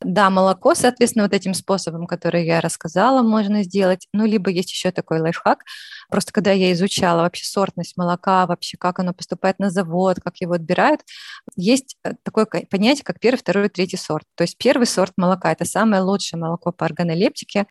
Да, 0.00 0.30
молоко, 0.30 0.74
соответственно, 0.74 1.24
вот 1.24 1.34
этим 1.34 1.54
способом, 1.54 2.06
который 2.06 2.46
я 2.46 2.60
рассказала, 2.60 3.22
можно 3.22 3.62
сделать. 3.64 4.06
Ну, 4.12 4.24
либо 4.24 4.50
есть 4.50 4.70
еще 4.70 4.92
такой 4.92 5.20
лайфхак. 5.20 5.64
Просто 6.08 6.32
когда 6.32 6.52
я 6.52 6.72
изучала 6.72 7.22
вообще 7.22 7.44
сортность 7.44 7.96
молока, 7.96 8.46
вообще 8.46 8.76
как 8.76 9.00
оно 9.00 9.12
поступает 9.12 9.58
на 9.58 9.70
завод, 9.70 10.18
как 10.22 10.36
его 10.40 10.54
отбирают, 10.54 11.00
есть 11.56 11.96
э, 12.04 12.12
такое 12.22 12.46
понятие, 12.46 13.04
как 13.04 13.18
первый, 13.20 13.38
второй, 13.38 13.68
третий 13.68 13.96
сорт. 13.96 14.24
То 14.36 14.44
есть 14.44 14.56
первый 14.56 14.86
сорт 14.86 15.12
молока– 15.16 15.52
это 15.52 15.64
самое 15.64 16.02
лучшее 16.02 16.40
молоко 16.40 16.72
по 16.72 16.86
органолептике, 16.86 17.66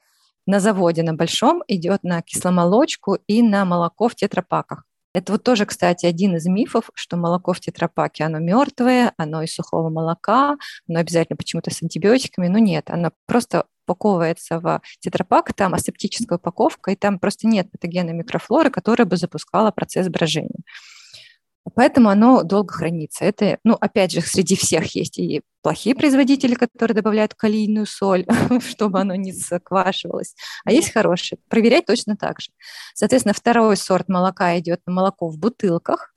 на 0.45 0.59
заводе 0.59 1.03
на 1.03 1.13
большом 1.13 1.63
идет 1.67 2.03
на 2.03 2.21
кисломолочку 2.21 3.15
и 3.27 3.41
на 3.41 3.63
молоко 3.63 4.09
в 4.09 4.15
тетрапаках. 4.15 4.83
Это 5.13 5.33
вот 5.33 5.43
тоже, 5.43 5.65
кстати, 5.65 6.05
один 6.05 6.37
из 6.37 6.45
мифов, 6.45 6.89
что 6.93 7.17
молоко 7.17 7.53
в 7.53 7.59
тетрапаке, 7.59 8.23
оно 8.23 8.39
мертвое, 8.39 9.13
оно 9.17 9.41
из 9.41 9.53
сухого 9.53 9.89
молока, 9.89 10.57
оно 10.87 10.99
обязательно 10.99 11.35
почему-то 11.35 11.69
с 11.69 11.83
антибиотиками, 11.83 12.47
но 12.47 12.59
нет, 12.59 12.89
оно 12.89 13.11
просто 13.25 13.65
упаковывается 13.85 14.59
в 14.59 14.81
тетрапак, 14.99 15.53
там 15.53 15.73
асептическая 15.73 16.37
упаковка, 16.37 16.91
и 16.91 16.95
там 16.95 17.19
просто 17.19 17.47
нет 17.47 17.69
патогенной 17.71 18.13
микрофлоры, 18.13 18.69
которая 18.69 19.05
бы 19.05 19.17
запускала 19.17 19.71
процесс 19.71 20.07
брожения. 20.07 20.63
Поэтому 21.75 22.09
оно 22.09 22.43
долго 22.43 22.73
хранится. 22.73 23.23
Это, 23.23 23.59
ну, 23.63 23.77
опять 23.79 24.11
же, 24.11 24.21
среди 24.21 24.55
всех 24.55 24.95
есть 24.95 25.19
и 25.19 25.41
плохие 25.61 25.95
производители, 25.95 26.55
которые 26.55 26.95
добавляют 26.95 27.35
калийную 27.35 27.85
соль, 27.85 28.25
чтобы 28.67 28.99
оно 28.99 29.15
не 29.15 29.31
заквашивалось, 29.31 30.35
а 30.65 30.71
есть 30.71 30.91
хорошие. 30.91 31.37
Проверять 31.49 31.85
точно 31.85 32.17
так 32.17 32.41
же. 32.41 32.49
Соответственно, 32.93 33.33
второй 33.33 33.77
сорт 33.77 34.09
молока 34.09 34.57
идет 34.59 34.81
на 34.85 34.93
молоко 34.93 35.29
в 35.29 35.37
бутылках, 35.37 36.13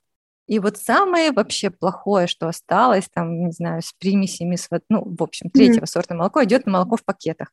и 0.47 0.59
вот 0.59 0.77
самое 0.77 1.31
вообще 1.31 1.71
плохое, 1.71 2.27
что 2.27 2.47
осталось, 2.47 3.09
там, 3.11 3.45
не 3.45 3.51
знаю, 3.51 3.81
с 3.81 3.93
примесями, 3.93 4.55
с, 4.55 4.69
ну, 4.89 5.03
в 5.03 5.23
общем, 5.23 5.49
третьего 5.49 5.85
mm-hmm. 5.85 5.87
сорта 5.87 6.13
молоко 6.13 6.43
идет 6.43 6.65
на 6.65 6.73
молоко 6.73 6.97
в 6.97 7.03
пакетах. 7.03 7.51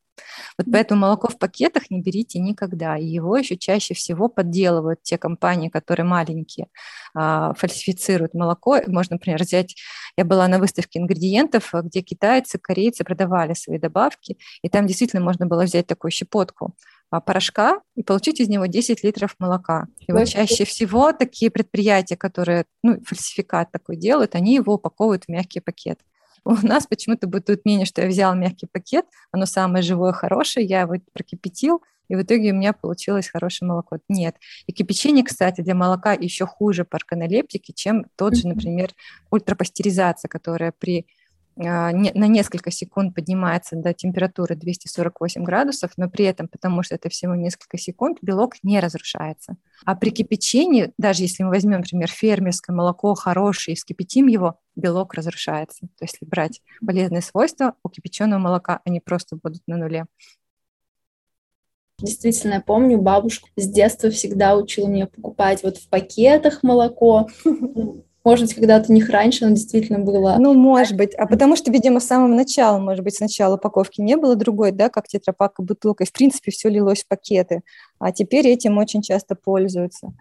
Вот 0.58 0.66
поэтому 0.70 1.00
молоко 1.00 1.28
в 1.28 1.38
пакетах 1.38 1.90
не 1.90 2.02
берите 2.02 2.38
никогда. 2.38 2.98
И 2.98 3.06
его 3.06 3.36
еще 3.36 3.56
чаще 3.56 3.94
всего 3.94 4.28
подделывают 4.28 5.02
те 5.02 5.16
компании, 5.16 5.70
которые 5.70 6.04
маленькие, 6.04 6.66
а, 7.14 7.54
фальсифицируют 7.54 8.34
молоко. 8.34 8.78
Можно, 8.86 9.14
например, 9.14 9.40
взять, 9.40 9.74
я 10.18 10.24
была 10.26 10.46
на 10.48 10.58
выставке 10.58 10.98
ингредиентов, 10.98 11.70
где 11.72 12.02
китайцы, 12.02 12.58
корейцы 12.58 13.04
продавали 13.04 13.54
свои 13.54 13.78
добавки, 13.78 14.36
и 14.62 14.68
там 14.68 14.86
действительно 14.86 15.22
можно 15.22 15.46
было 15.46 15.62
взять 15.62 15.86
такую 15.86 16.10
щепотку 16.10 16.66
а, 16.66 16.76
порошка 17.20 17.80
и 17.94 18.02
получить 18.02 18.40
из 18.40 18.48
него 18.48 18.66
10 18.66 19.04
литров 19.04 19.36
молока. 19.38 19.86
И 20.06 20.12
вот 20.12 20.26
чаще 20.26 20.64
всего 20.64 21.12
такие 21.12 21.50
предприятия, 21.50 22.16
которые 22.16 22.64
ну, 22.82 23.00
фальсификат 23.04 23.70
такой 23.70 23.96
делают, 23.96 24.34
они 24.34 24.54
его 24.54 24.74
упаковывают 24.74 25.24
в 25.24 25.28
мягкий 25.28 25.60
пакет. 25.60 26.00
У 26.44 26.54
нас 26.54 26.86
почему-то 26.86 27.26
бытует 27.26 27.64
мнение, 27.64 27.86
что 27.86 28.02
я 28.02 28.08
взял 28.08 28.34
мягкий 28.34 28.66
пакет, 28.66 29.06
оно 29.30 29.46
самое 29.46 29.82
живое, 29.82 30.12
хорошее, 30.12 30.66
я 30.66 30.82
его 30.82 30.94
прокипятил, 31.12 31.82
и 32.08 32.14
в 32.14 32.22
итоге 32.22 32.52
у 32.52 32.54
меня 32.54 32.72
получилось 32.72 33.28
хорошее 33.28 33.68
молоко. 33.68 33.98
Нет. 34.08 34.36
И 34.66 34.72
кипячение, 34.72 35.24
кстати, 35.24 35.62
для 35.62 35.74
молока 35.74 36.12
еще 36.12 36.46
хуже 36.46 36.84
парканолептики, 36.84 37.72
чем 37.72 38.04
тот 38.16 38.36
же, 38.36 38.48
например, 38.48 38.90
ультрапастеризация, 39.30 40.28
которая 40.28 40.72
при 40.78 41.00
а, 41.00 41.04
на 41.56 42.26
несколько 42.26 42.70
секунд 42.70 43.14
поднимается 43.14 43.76
до 43.76 43.92
температуры 43.92 44.54
248 44.56 45.42
градусов, 45.42 45.92
но 45.96 46.08
при 46.08 46.24
этом, 46.24 46.48
потому 46.48 46.82
что 46.82 46.94
это 46.94 47.08
всего 47.08 47.34
несколько 47.34 47.78
секунд, 47.78 48.18
белок 48.22 48.54
не 48.62 48.80
разрушается. 48.80 49.56
А 49.84 49.94
при 49.94 50.10
кипячении, 50.10 50.92
даже 50.98 51.22
если 51.22 51.42
мы 51.42 51.50
возьмем, 51.50 51.78
например, 51.78 52.08
фермерское 52.08 52.74
молоко 52.74 53.14
хорошее 53.14 53.74
и 53.74 53.76
вскипятим 53.76 54.26
его, 54.26 54.58
белок 54.76 55.14
разрушается. 55.14 55.80
То 55.98 56.04
есть 56.04 56.14
если 56.14 56.26
брать 56.26 56.62
полезные 56.84 57.22
свойства, 57.22 57.74
у 57.82 57.88
кипяченого 57.88 58.40
молока 58.40 58.80
они 58.84 59.00
просто 59.00 59.36
будут 59.36 59.62
на 59.66 59.76
нуле. 59.76 60.06
Действительно, 61.98 62.54
я 62.54 62.60
помню, 62.60 62.98
бабушка 62.98 63.48
с 63.56 63.68
детства 63.68 64.10
всегда 64.10 64.56
учила 64.56 64.88
меня 64.88 65.06
покупать 65.06 65.62
вот 65.62 65.76
в 65.76 65.88
пакетах 65.88 66.62
молоко. 66.62 67.28
Может 68.24 68.46
быть, 68.46 68.54
когда-то 68.54 68.92
у 68.92 68.94
них 68.94 69.08
раньше 69.10 69.44
оно 69.44 69.54
действительно 69.54 69.98
было. 69.98 70.36
Ну, 70.38 70.54
может 70.54 70.96
быть. 70.96 71.14
А 71.14 71.26
потому 71.26 71.56
что, 71.56 71.72
видимо, 71.72 71.98
с 71.98 72.06
самого 72.06 72.28
начала, 72.28 72.78
может 72.78 73.02
быть, 73.02 73.16
сначала 73.16 73.56
упаковки 73.56 74.00
не 74.00 74.16
было 74.16 74.36
другой, 74.36 74.70
да, 74.70 74.88
как 74.88 75.08
тетрапак 75.08 75.58
и 75.58 75.62
бутылка. 75.62 76.04
И, 76.04 76.06
в 76.06 76.12
принципе, 76.12 76.52
все 76.52 76.68
лилось 76.68 77.02
в 77.02 77.08
пакеты. 77.08 77.62
А 77.98 78.12
теперь 78.12 78.46
этим 78.46 78.78
очень 78.78 79.02
часто 79.02 79.34
пользуются. 79.34 80.12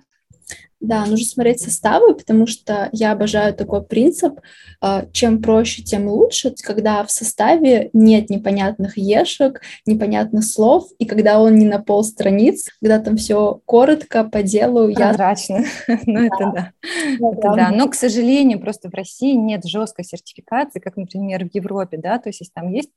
Да, 0.82 1.06
нужно 1.06 1.26
смотреть 1.26 1.62
составы, 1.62 2.15
потому 2.15 2.48
что 2.48 2.89
я 2.91 3.12
обожаю 3.12 3.54
такой 3.54 3.84
принцип, 3.84 4.39
а, 4.82 5.06
чем 5.12 5.39
проще, 5.39 5.84
тем 5.84 6.08
лучше, 6.08 6.56
когда 6.63 7.04
в 7.04 7.12
составе 7.12 7.91
нет 7.94 8.32
непонятных 8.32 8.98
ешек, 8.98 9.62
непонятных 9.86 10.44
слов, 10.44 10.88
и 10.98 11.06
когда 11.06 11.39
он 11.39 11.56
не 11.56 11.65
на 11.65 11.80
пол 11.80 12.04
страниц, 12.04 12.67
когда 12.82 12.98
там 12.98 13.17
все 13.17 13.62
коротко, 13.65 14.24
по 14.24 14.41
делу. 14.41 14.91
Прозрачно, 14.91 15.63
ну 16.08 16.26
это 16.26 16.52
да. 16.52 16.72
Это 17.20 17.54
да, 17.56 17.70
но, 17.72 17.88
к 17.88 17.94
сожалению, 17.94 18.60
просто 18.60 18.89
в 18.89 18.94
России 18.96 19.34
нет 19.34 19.63
жесткой 19.63 20.04
сертификации, 20.04 20.80
как, 20.80 20.98
например, 20.98 21.48
в 21.48 21.54
Европе, 21.54 21.98
да, 21.98 22.17
то 22.17 22.30
есть 22.30 22.41
если 22.41 22.54
там 22.54 22.74
есть 22.74 22.89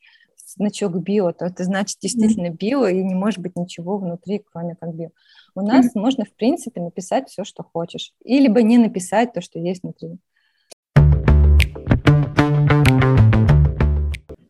значок 0.47 0.97
био, 0.99 1.33
то 1.33 1.47
это 1.47 1.65
значит 1.65 1.99
действительно 2.01 2.51
био, 2.51 2.87
и 2.87 3.03
не 3.03 3.15
может 3.15 3.41
быть 3.41 3.57
ничего 3.57 3.99
внутри, 3.99 4.43
кроме 4.53 4.77
как 4.77 4.95
био. 4.95 5.11
У 5.55 5.61
нас 5.61 5.87
mm-hmm. 5.87 6.01
можно, 6.01 6.25
в 6.25 6.33
принципе, 6.33 6.81
написать 6.81 7.29
все, 7.29 7.45
что 7.45 7.63
хочешь, 7.63 8.13
и 8.25 8.39
либо 8.39 8.63
не 8.63 8.79
написать 8.79 9.33
то, 9.33 9.41
что 9.41 9.59
есть 9.59 9.83
внутри. 9.83 10.19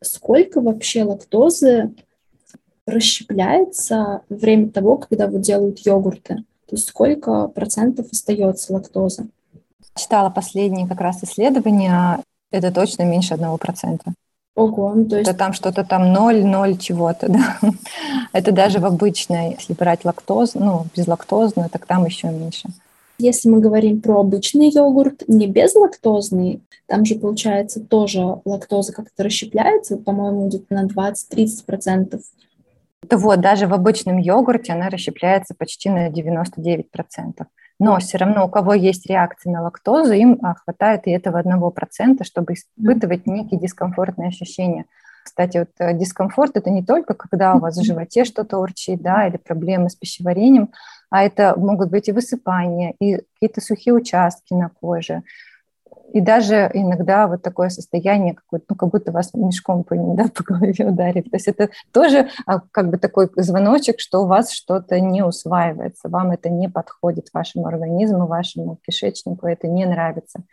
Сколько 0.01 0.61
вообще 0.61 1.05
лактозы 1.05 1.95
расщепляется 2.87 4.23
во 4.29 4.37
время 4.37 4.71
того, 4.71 4.99
когда 4.99 5.27
вот 5.27 5.41
делают 5.41 5.79
йогурты? 5.81 6.45
То 6.67 6.77
есть 6.77 6.89
сколько 6.89 7.49
процентов 7.49 8.09
остается 8.11 8.73
лактозы? 8.73 9.29
Читала 9.95 10.31
последние 10.31 10.89
как 10.89 11.01
раз 11.01 11.23
исследования, 11.23 12.21
это 12.51 12.73
точно 12.73 13.05
меньше 13.05 13.35
одного 13.35 13.59
процента. 13.59 14.15
Ого, 14.55 14.93
ну 14.95 15.05
то 15.07 15.19
есть... 15.19 15.29
Это 15.29 15.37
там 15.39 15.53
что-то 15.53 15.85
там 15.85 16.13
0, 16.13 16.45
0 16.45 16.79
чего-то, 16.79 17.29
да. 17.29 17.59
Это 18.33 18.53
даже 18.53 18.79
в 18.79 18.85
обычной, 18.85 19.57
если 19.59 19.75
брать 19.75 20.05
лактоз, 20.05 20.55
ну, 20.55 20.87
безлактозную, 20.97 21.71
так 21.71 21.87
там 21.87 22.05
еще 22.05 22.29
меньше. 22.29 22.69
Если 23.19 23.49
мы 23.49 23.61
говорим 23.61 24.01
про 24.01 24.21
обычный 24.21 24.71
йогурт, 24.71 25.25
не 25.29 25.47
безлактозный, 25.47 26.61
там 26.87 27.05
же, 27.05 27.15
получается, 27.17 27.81
тоже 27.81 28.39
лактоза 28.45 28.93
как-то 28.93 29.25
расщепляется, 29.25 29.97
по-моему, 29.97 30.49
где-то 30.49 30.75
на 30.75 30.87
20-30%. 30.87 32.21
Да 33.09 33.19
вот, 33.19 33.41
даже 33.41 33.67
в 33.67 33.75
обычном 33.75 34.19
йогурте 34.19 34.73
она 34.73 34.89
расщепляется 34.89 35.55
почти 35.57 35.91
на 35.91 36.09
99% 36.09 36.85
но 37.79 37.99
все 37.99 38.19
равно 38.19 38.47
у 38.47 38.49
кого 38.49 38.75
есть 38.75 39.07
реакция 39.07 39.53
на 39.53 39.63
лактозу, 39.63 40.13
им 40.13 40.39
а, 40.43 40.55
хватает 40.55 41.07
и 41.07 41.11
этого 41.11 41.39
одного 41.39 41.71
процента, 41.71 42.25
чтобы 42.25 42.55
испытывать 42.55 43.27
некие 43.27 43.61
дискомфортные 43.61 44.29
ощущения. 44.29 44.87
Кстати, 45.25 45.59
вот 45.59 45.71
э, 45.79 45.95
дискомфорт– 45.95 46.53
это 46.57 46.71
не 46.71 46.85
только 46.85 47.15
когда 47.15 47.55
у 47.55 47.59
вас 47.59 47.79
в 47.79 47.85
животе 47.85 48.25
что-то 48.25 48.59
урчит, 48.59 49.01
да, 49.01 49.27
или 49.27 49.39
проблемы 49.39 49.89
с 49.89 49.97
пищеварением, 49.97 50.71
а 51.11 51.25
это 51.25 51.55
могут 51.57 51.91
быть 51.91 52.09
и 52.09 52.13
высыпания, 52.13 52.95
и 53.01 53.23
какие-то 53.35 53.61
сухие 53.63 53.95
участки 53.95 54.53
на 54.53 54.69
коже, 54.69 55.23
и 56.13 56.21
даже 56.21 56.71
иногда 56.73 57.27
вот 57.27 57.43
такое 57.43 57.71
состояние, 57.71 58.35
какое 58.35 58.61
ну, 58.69 58.77
как 58.77 58.91
будто 58.91 59.13
вас 59.13 59.35
мешком 59.35 59.85
по, 59.85 59.97
да, 60.15 60.29
по 60.29 60.45
голове 60.45 60.87
ударит. 60.87 61.31
То 61.31 61.37
есть 61.37 61.49
это 61.49 61.71
тоже 61.93 62.29
а, 62.47 62.61
как 62.71 62.91
бы 62.91 62.99
такой 62.99 63.29
звоночек, 63.37 64.01
что 64.01 64.23
у 64.23 64.27
вас 64.27 64.53
что-то 64.53 65.01
не 65.01 65.25
усваивается, 65.25 66.09
вам 66.09 66.31
это 66.31 66.51
не 66.51 66.69
подходит, 66.69 67.29
вашему 67.33 67.67
организму, 67.67 68.27
вашему 68.27 68.79
кишечнику 68.87 69.47
это 69.47 69.67
не 69.67 69.87
нравится. 69.87 70.45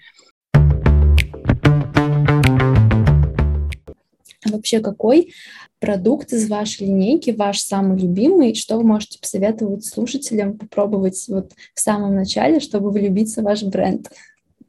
А 4.44 4.50
вообще 4.50 4.80
какой 4.80 5.34
продукт 5.80 6.34
из 6.34 6.50
вашей 6.50 6.88
линейки 6.88 7.30
ваш 7.30 7.60
самый 7.60 8.00
любимый? 8.00 8.56
Что 8.56 8.78
вы 8.78 8.84
можете 8.84 9.20
посоветовать 9.20 9.86
слушателям 9.86 10.58
попробовать 10.58 11.24
вот 11.28 11.52
в 11.76 11.80
самом 11.80 12.16
начале, 12.16 12.60
чтобы 12.60 12.90
влюбиться 12.90 13.42
в 13.42 13.44
ваш 13.44 13.62
бренд? 13.62 14.10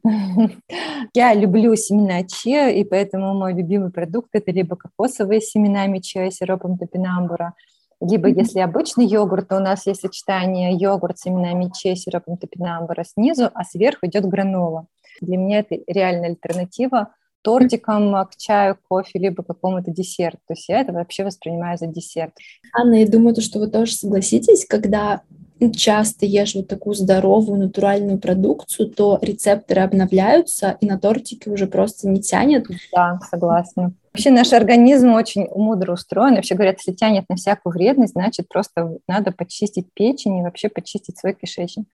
Я 1.13 1.33
люблю 1.33 1.75
семена 1.75 2.23
чиа, 2.23 2.69
и 2.69 2.83
поэтому 2.83 3.33
мой 3.33 3.53
любимый 3.53 3.91
продукт– 3.91 4.29
это 4.33 4.51
либо 4.51 4.75
кокосовые 4.75 5.41
с 5.41 5.51
семенами 5.51 5.99
чиа, 5.99 6.29
сиропом 6.29 6.77
топинамбура, 6.77 7.53
либо 8.01 8.27
если 8.27 8.59
обычный 8.59 9.05
йогурт, 9.05 9.47
то 9.47 9.57
у 9.57 9.59
нас 9.59 9.87
есть 9.87 10.01
сочетание 10.01 10.73
йогурт 10.73 11.17
с 11.17 11.21
семенами 11.21 11.71
чиа, 11.73 11.95
сиропом 11.95 12.37
топинамбура 12.37 13.03
снизу, 13.05 13.49
а 13.53 13.63
сверху 13.63 14.05
идет 14.07 14.25
гранола. 14.25 14.87
Для 15.21 15.37
меня 15.37 15.59
это 15.59 15.77
реальная 15.87 16.29
альтернатива 16.29 17.13
тортикам 17.43 18.13
к 18.25 18.35
чаю, 18.37 18.77
кофе, 18.89 19.19
либо 19.19 19.43
какому-то 19.43 19.91
десерту. 19.91 20.39
То 20.47 20.53
есть 20.53 20.69
я 20.69 20.79
это 20.79 20.93
вообще 20.93 21.23
воспринимаю 21.23 21.77
за 21.77 21.87
десерт. 21.87 22.33
Анна, 22.73 22.95
я 22.95 23.07
думаю, 23.07 23.39
что 23.41 23.59
вы 23.59 23.67
тоже 23.67 23.93
согласитесь, 23.93 24.65
когда 24.65 25.21
часто 25.71 26.25
ешь 26.25 26.55
вот 26.55 26.67
такую 26.67 26.95
здоровую 26.95 27.59
натуральную 27.59 28.17
продукцию, 28.17 28.89
то 28.89 29.19
рецепторы 29.21 29.81
обновляются, 29.81 30.77
и 30.81 30.85
на 30.85 30.99
тортике 30.99 31.49
уже 31.51 31.67
просто 31.67 32.07
не 32.07 32.21
тянет. 32.21 32.65
Да, 32.91 33.19
согласна. 33.29 33.93
Вообще 34.13 34.29
наш 34.29 34.53
организм 34.53 35.13
очень 35.13 35.47
мудро 35.55 35.93
устроен. 35.93 36.35
Вообще 36.35 36.55
говорят, 36.55 36.77
если 36.79 36.91
тянет 36.91 37.25
на 37.29 37.35
всякую 37.35 37.73
вредность, 37.73 38.13
значит 38.13 38.47
просто 38.47 38.97
надо 39.07 39.31
почистить 39.31 39.87
печень 39.93 40.37
и 40.37 40.43
вообще 40.43 40.69
почистить 40.69 41.17
свой 41.17 41.33
кишечник. 41.33 41.85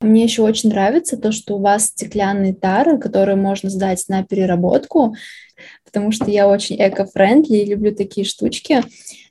Мне 0.00 0.22
еще 0.22 0.42
очень 0.42 0.70
нравится 0.70 1.18
то, 1.18 1.30
что 1.30 1.56
у 1.56 1.60
вас 1.60 1.88
стеклянные 1.88 2.54
тары, 2.54 2.98
которые 2.98 3.36
можно 3.36 3.68
сдать 3.68 4.02
на 4.08 4.24
переработку, 4.24 5.14
потому 5.84 6.12
что 6.12 6.30
я 6.30 6.48
очень 6.48 6.76
эко-френдли 6.76 7.56
и 7.56 7.64
люблю 7.66 7.94
такие 7.94 8.26
штучки. 8.26 8.82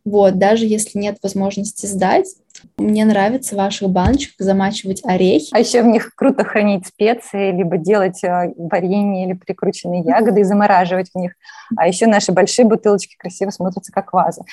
Вот, 0.06 0.38
даже 0.38 0.66
если 0.66 0.98
нет 0.98 1.18
возможности 1.22 1.86
сдать, 1.86 2.28
мне 2.78 3.06
нравится 3.06 3.56
в 3.56 3.58
ваших 3.58 3.90
баночках 3.90 4.36
замачивать 4.40 5.02
орехи. 5.06 5.50
А 5.52 5.60
еще 5.60 5.82
в 5.82 5.88
них 5.88 6.14
круто 6.16 6.44
хранить 6.44 6.88
специи, 6.88 7.52
либо 7.52 7.78
делать 7.78 8.24
э, 8.24 8.54
варенье 8.58 9.26
или 9.26 9.34
прикрученные 9.34 10.02
ягоды 10.02 10.42
и 10.42 10.44
замораживать 10.44 11.10
в 11.14 11.18
них. 11.18 11.34
А 11.76 11.88
еще 11.88 12.08
наши 12.08 12.32
большие 12.32 12.66
бутылочки 12.66 13.16
красиво 13.18 13.50
смотрятся 13.50 13.92
как 13.92 14.14
ваза. 14.14 14.44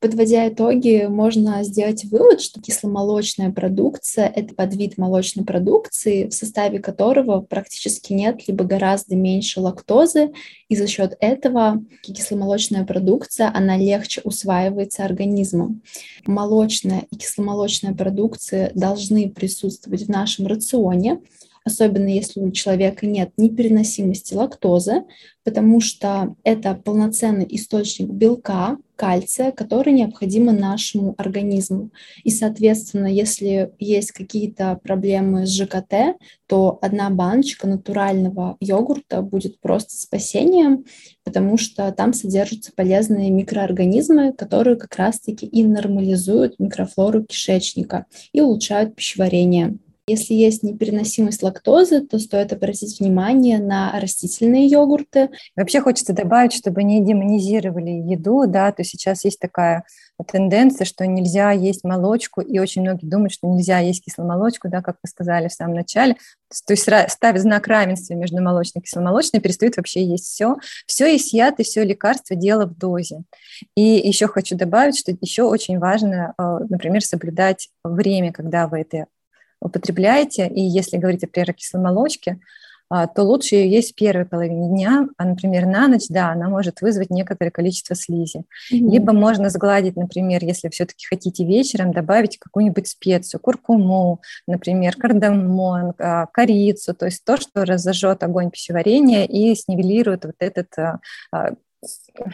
Подводя 0.00 0.48
итоги, 0.48 1.06
можно 1.10 1.62
сделать 1.62 2.06
вывод, 2.06 2.40
что 2.40 2.58
кисломолочная 2.58 3.52
продукция– 3.52 4.32
это 4.34 4.54
подвид 4.54 4.96
молочной 4.96 5.44
продукции, 5.44 6.26
в 6.26 6.32
составе 6.32 6.78
которого 6.78 7.42
практически 7.42 8.14
нет 8.14 8.48
либо 8.48 8.64
гораздо 8.64 9.14
меньше 9.14 9.60
лактозы, 9.60 10.32
и 10.70 10.76
за 10.76 10.86
счет 10.86 11.18
этого 11.20 11.84
кисломолочная 12.00 12.86
продукция, 12.86 13.52
она 13.54 13.76
легче 13.76 14.22
усваивается 14.24 15.04
организмом. 15.04 15.82
Молочная 16.24 17.04
и 17.10 17.16
кисломолочная 17.16 17.92
продукция 17.92 18.72
должны 18.74 19.28
присутствовать 19.28 20.04
в 20.04 20.08
нашем 20.08 20.46
рационе, 20.46 21.20
особенно 21.64 22.08
если 22.08 22.40
у 22.40 22.50
человека 22.50 23.06
нет 23.06 23.32
непереносимости 23.36 24.34
лактозы, 24.34 25.04
потому 25.44 25.80
что 25.80 26.36
это 26.44 26.74
полноценный 26.74 27.46
источник 27.48 28.08
белка, 28.08 28.78
кальция, 28.96 29.50
который 29.50 29.94
необходим 29.94 30.44
нашему 30.46 31.14
организму. 31.16 31.90
И, 32.22 32.30
соответственно, 32.30 33.06
если 33.06 33.72
есть 33.78 34.12
какие-то 34.12 34.78
проблемы 34.82 35.46
с 35.46 35.54
ЖКТ, 35.56 36.18
то 36.46 36.78
одна 36.82 37.08
баночка 37.08 37.66
натурального 37.66 38.58
йогурта 38.60 39.22
будет 39.22 39.58
просто 39.60 39.96
спасением, 39.96 40.84
потому 41.24 41.56
что 41.56 41.90
там 41.92 42.12
содержатся 42.12 42.72
полезные 42.76 43.30
микроорганизмы, 43.30 44.34
которые 44.34 44.76
как 44.76 44.94
раз-таки 44.96 45.46
и 45.46 45.64
нормализуют 45.64 46.58
микрофлору 46.58 47.24
кишечника 47.24 48.04
и 48.32 48.42
улучшают 48.42 48.94
пищеварение. 48.94 49.78
Если 50.10 50.34
есть 50.34 50.64
непереносимость 50.64 51.42
лактозы, 51.42 52.00
то 52.00 52.18
стоит 52.18 52.52
обратить 52.52 52.98
внимание 52.98 53.58
на 53.60 53.92
растительные 54.00 54.66
йогурты. 54.66 55.30
Вообще 55.54 55.80
хочется 55.80 56.12
добавить, 56.12 56.52
чтобы 56.52 56.82
не 56.82 57.04
демонизировали 57.04 57.90
еду, 57.90 58.44
да, 58.48 58.72
то 58.72 58.82
сейчас 58.82 59.24
есть 59.24 59.38
такая 59.38 59.84
тенденция, 60.26 60.84
что 60.84 61.06
нельзя 61.06 61.52
есть 61.52 61.84
молочку, 61.84 62.40
и 62.40 62.58
очень 62.58 62.82
многие 62.82 63.06
думают, 63.06 63.32
что 63.32 63.48
нельзя 63.48 63.78
есть 63.78 64.04
кисломолочку, 64.04 64.68
да, 64.68 64.82
как 64.82 64.96
вы 65.02 65.08
сказали 65.08 65.48
в 65.48 65.52
самом 65.52 65.74
начале. 65.74 66.16
То 66.66 66.72
есть 66.72 66.82
ставят 66.82 67.40
знак 67.40 67.68
равенства 67.68 68.14
между 68.14 68.42
молочной 68.42 68.80
и 68.80 68.84
кисломолочной, 68.84 69.40
перестают 69.40 69.76
вообще 69.76 70.04
есть 70.04 70.26
все. 70.26 70.56
Все 70.86 71.06
есть 71.06 71.32
яд 71.32 71.60
и 71.60 71.62
все 71.62 71.84
лекарство, 71.84 72.34
дело 72.34 72.66
в 72.66 72.76
дозе. 72.76 73.22
И 73.76 73.82
еще 73.82 74.26
хочу 74.26 74.56
добавить, 74.56 74.98
что 74.98 75.12
еще 75.20 75.44
очень 75.44 75.78
важно, 75.78 76.34
э, 76.36 76.42
например, 76.68 77.02
соблюдать 77.02 77.68
время, 77.84 78.32
когда 78.32 78.66
вы 78.66 78.80
это 78.80 79.06
употребляете, 79.60 80.46
и 80.48 80.60
если 80.60 80.96
говорить, 80.96 81.24
о 81.24 81.52
кисломолочке, 81.52 82.38
а, 82.92 83.06
то 83.06 83.22
лучше 83.22 83.54
ее 83.54 83.70
есть 83.70 83.92
в 83.92 83.94
первой 83.94 84.24
половине 84.24 84.68
дня, 84.68 85.08
а, 85.16 85.24
например, 85.24 85.64
на 85.66 85.86
ночь, 85.86 86.08
да, 86.08 86.30
она 86.32 86.48
может 86.48 86.80
вызвать 86.80 87.10
некоторое 87.10 87.52
количество 87.52 87.94
слизи. 87.94 88.38
Mm-hmm. 88.72 88.90
Либо 88.90 89.12
можно 89.12 89.48
сгладить, 89.48 89.94
например, 89.94 90.42
если 90.42 90.68
все-таки 90.70 91.06
хотите 91.06 91.44
вечером, 91.44 91.92
добавить 91.92 92.38
какую-нибудь 92.38 92.88
специю, 92.88 93.40
куркуму, 93.40 94.20
например, 94.48 94.96
кардамон, 94.96 95.94
а, 95.98 96.26
корицу, 96.26 96.92
то 96.92 97.06
есть 97.06 97.24
то, 97.24 97.36
что 97.36 97.64
разожжет 97.64 98.24
огонь 98.24 98.50
пищеварения 98.50 99.24
и 99.24 99.54
снивелирует 99.54 100.24
вот 100.24 100.36
этот 100.40 100.68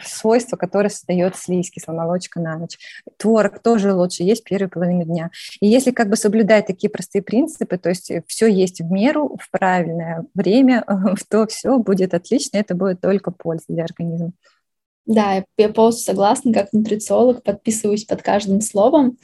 свойство, 0.03 0.57
которое 0.57 0.89
создает 0.89 1.35
слизь, 1.35 1.71
кисломолочка 1.71 2.39
на 2.39 2.57
ночь. 2.57 2.77
Творог 3.17 3.59
тоже 3.59 3.93
лучше 3.93 4.23
есть 4.23 4.43
первую 4.43 4.69
половину 4.69 5.03
дня. 5.05 5.31
И 5.59 5.67
если 5.67 5.91
как 5.91 6.09
бы 6.09 6.15
соблюдать 6.15 6.67
такие 6.67 6.89
простые 6.89 7.21
принципы, 7.21 7.77
то 7.77 7.89
есть 7.89 8.11
все 8.27 8.47
есть 8.47 8.81
в 8.81 8.91
меру, 8.91 9.37
в 9.41 9.49
правильное 9.49 10.25
время, 10.33 10.85
то 11.29 11.47
все 11.47 11.77
будет 11.77 12.13
отлично, 12.13 12.57
это 12.57 12.75
будет 12.75 13.01
только 13.01 13.31
польза 13.31 13.65
для 13.69 13.83
организма. 13.85 14.31
Да, 15.05 15.45
я 15.57 15.69
полностью 15.69 16.05
согласна, 16.05 16.53
как 16.53 16.73
нутрициолог, 16.73 17.41
подписываюсь 17.41 18.03
под 18.03 18.21
каждым 18.21 18.59
словом. 18.59 19.17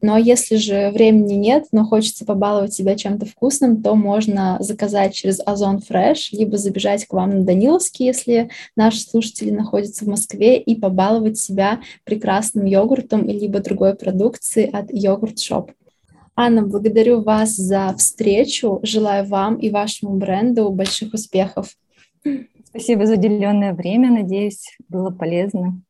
Но 0.00 0.16
если 0.16 0.56
же 0.56 0.90
времени 0.90 1.34
нет, 1.34 1.66
но 1.72 1.84
хочется 1.84 2.24
побаловать 2.24 2.72
себя 2.72 2.94
чем-то 2.94 3.26
вкусным, 3.26 3.82
то 3.82 3.96
можно 3.96 4.56
заказать 4.60 5.14
через 5.14 5.40
Озон 5.44 5.78
Fresh, 5.78 6.28
либо 6.32 6.56
забежать 6.56 7.06
к 7.06 7.12
вам 7.12 7.30
на 7.30 7.44
Даниловский, 7.44 8.06
если 8.06 8.50
наши 8.76 9.00
слушатели 9.00 9.50
находятся 9.50 10.04
в 10.04 10.08
Москве, 10.08 10.58
и 10.58 10.76
побаловать 10.76 11.38
себя 11.38 11.80
прекрасным 12.04 12.64
йогуртом, 12.64 13.26
либо 13.26 13.58
другой 13.60 13.94
продукцией 13.94 14.70
от 14.70 14.92
Йогурт 14.92 15.40
Шоп. 15.40 15.72
Анна, 16.36 16.62
благодарю 16.62 17.22
вас 17.22 17.56
за 17.56 17.92
встречу. 17.98 18.78
Желаю 18.84 19.26
вам 19.26 19.56
и 19.56 19.70
вашему 19.70 20.14
бренду 20.14 20.70
больших 20.70 21.12
успехов. 21.14 21.74
Спасибо 22.64 23.06
за 23.06 23.14
уделенное 23.14 23.74
время. 23.74 24.12
Надеюсь, 24.12 24.76
было 24.88 25.10
полезно. 25.10 25.82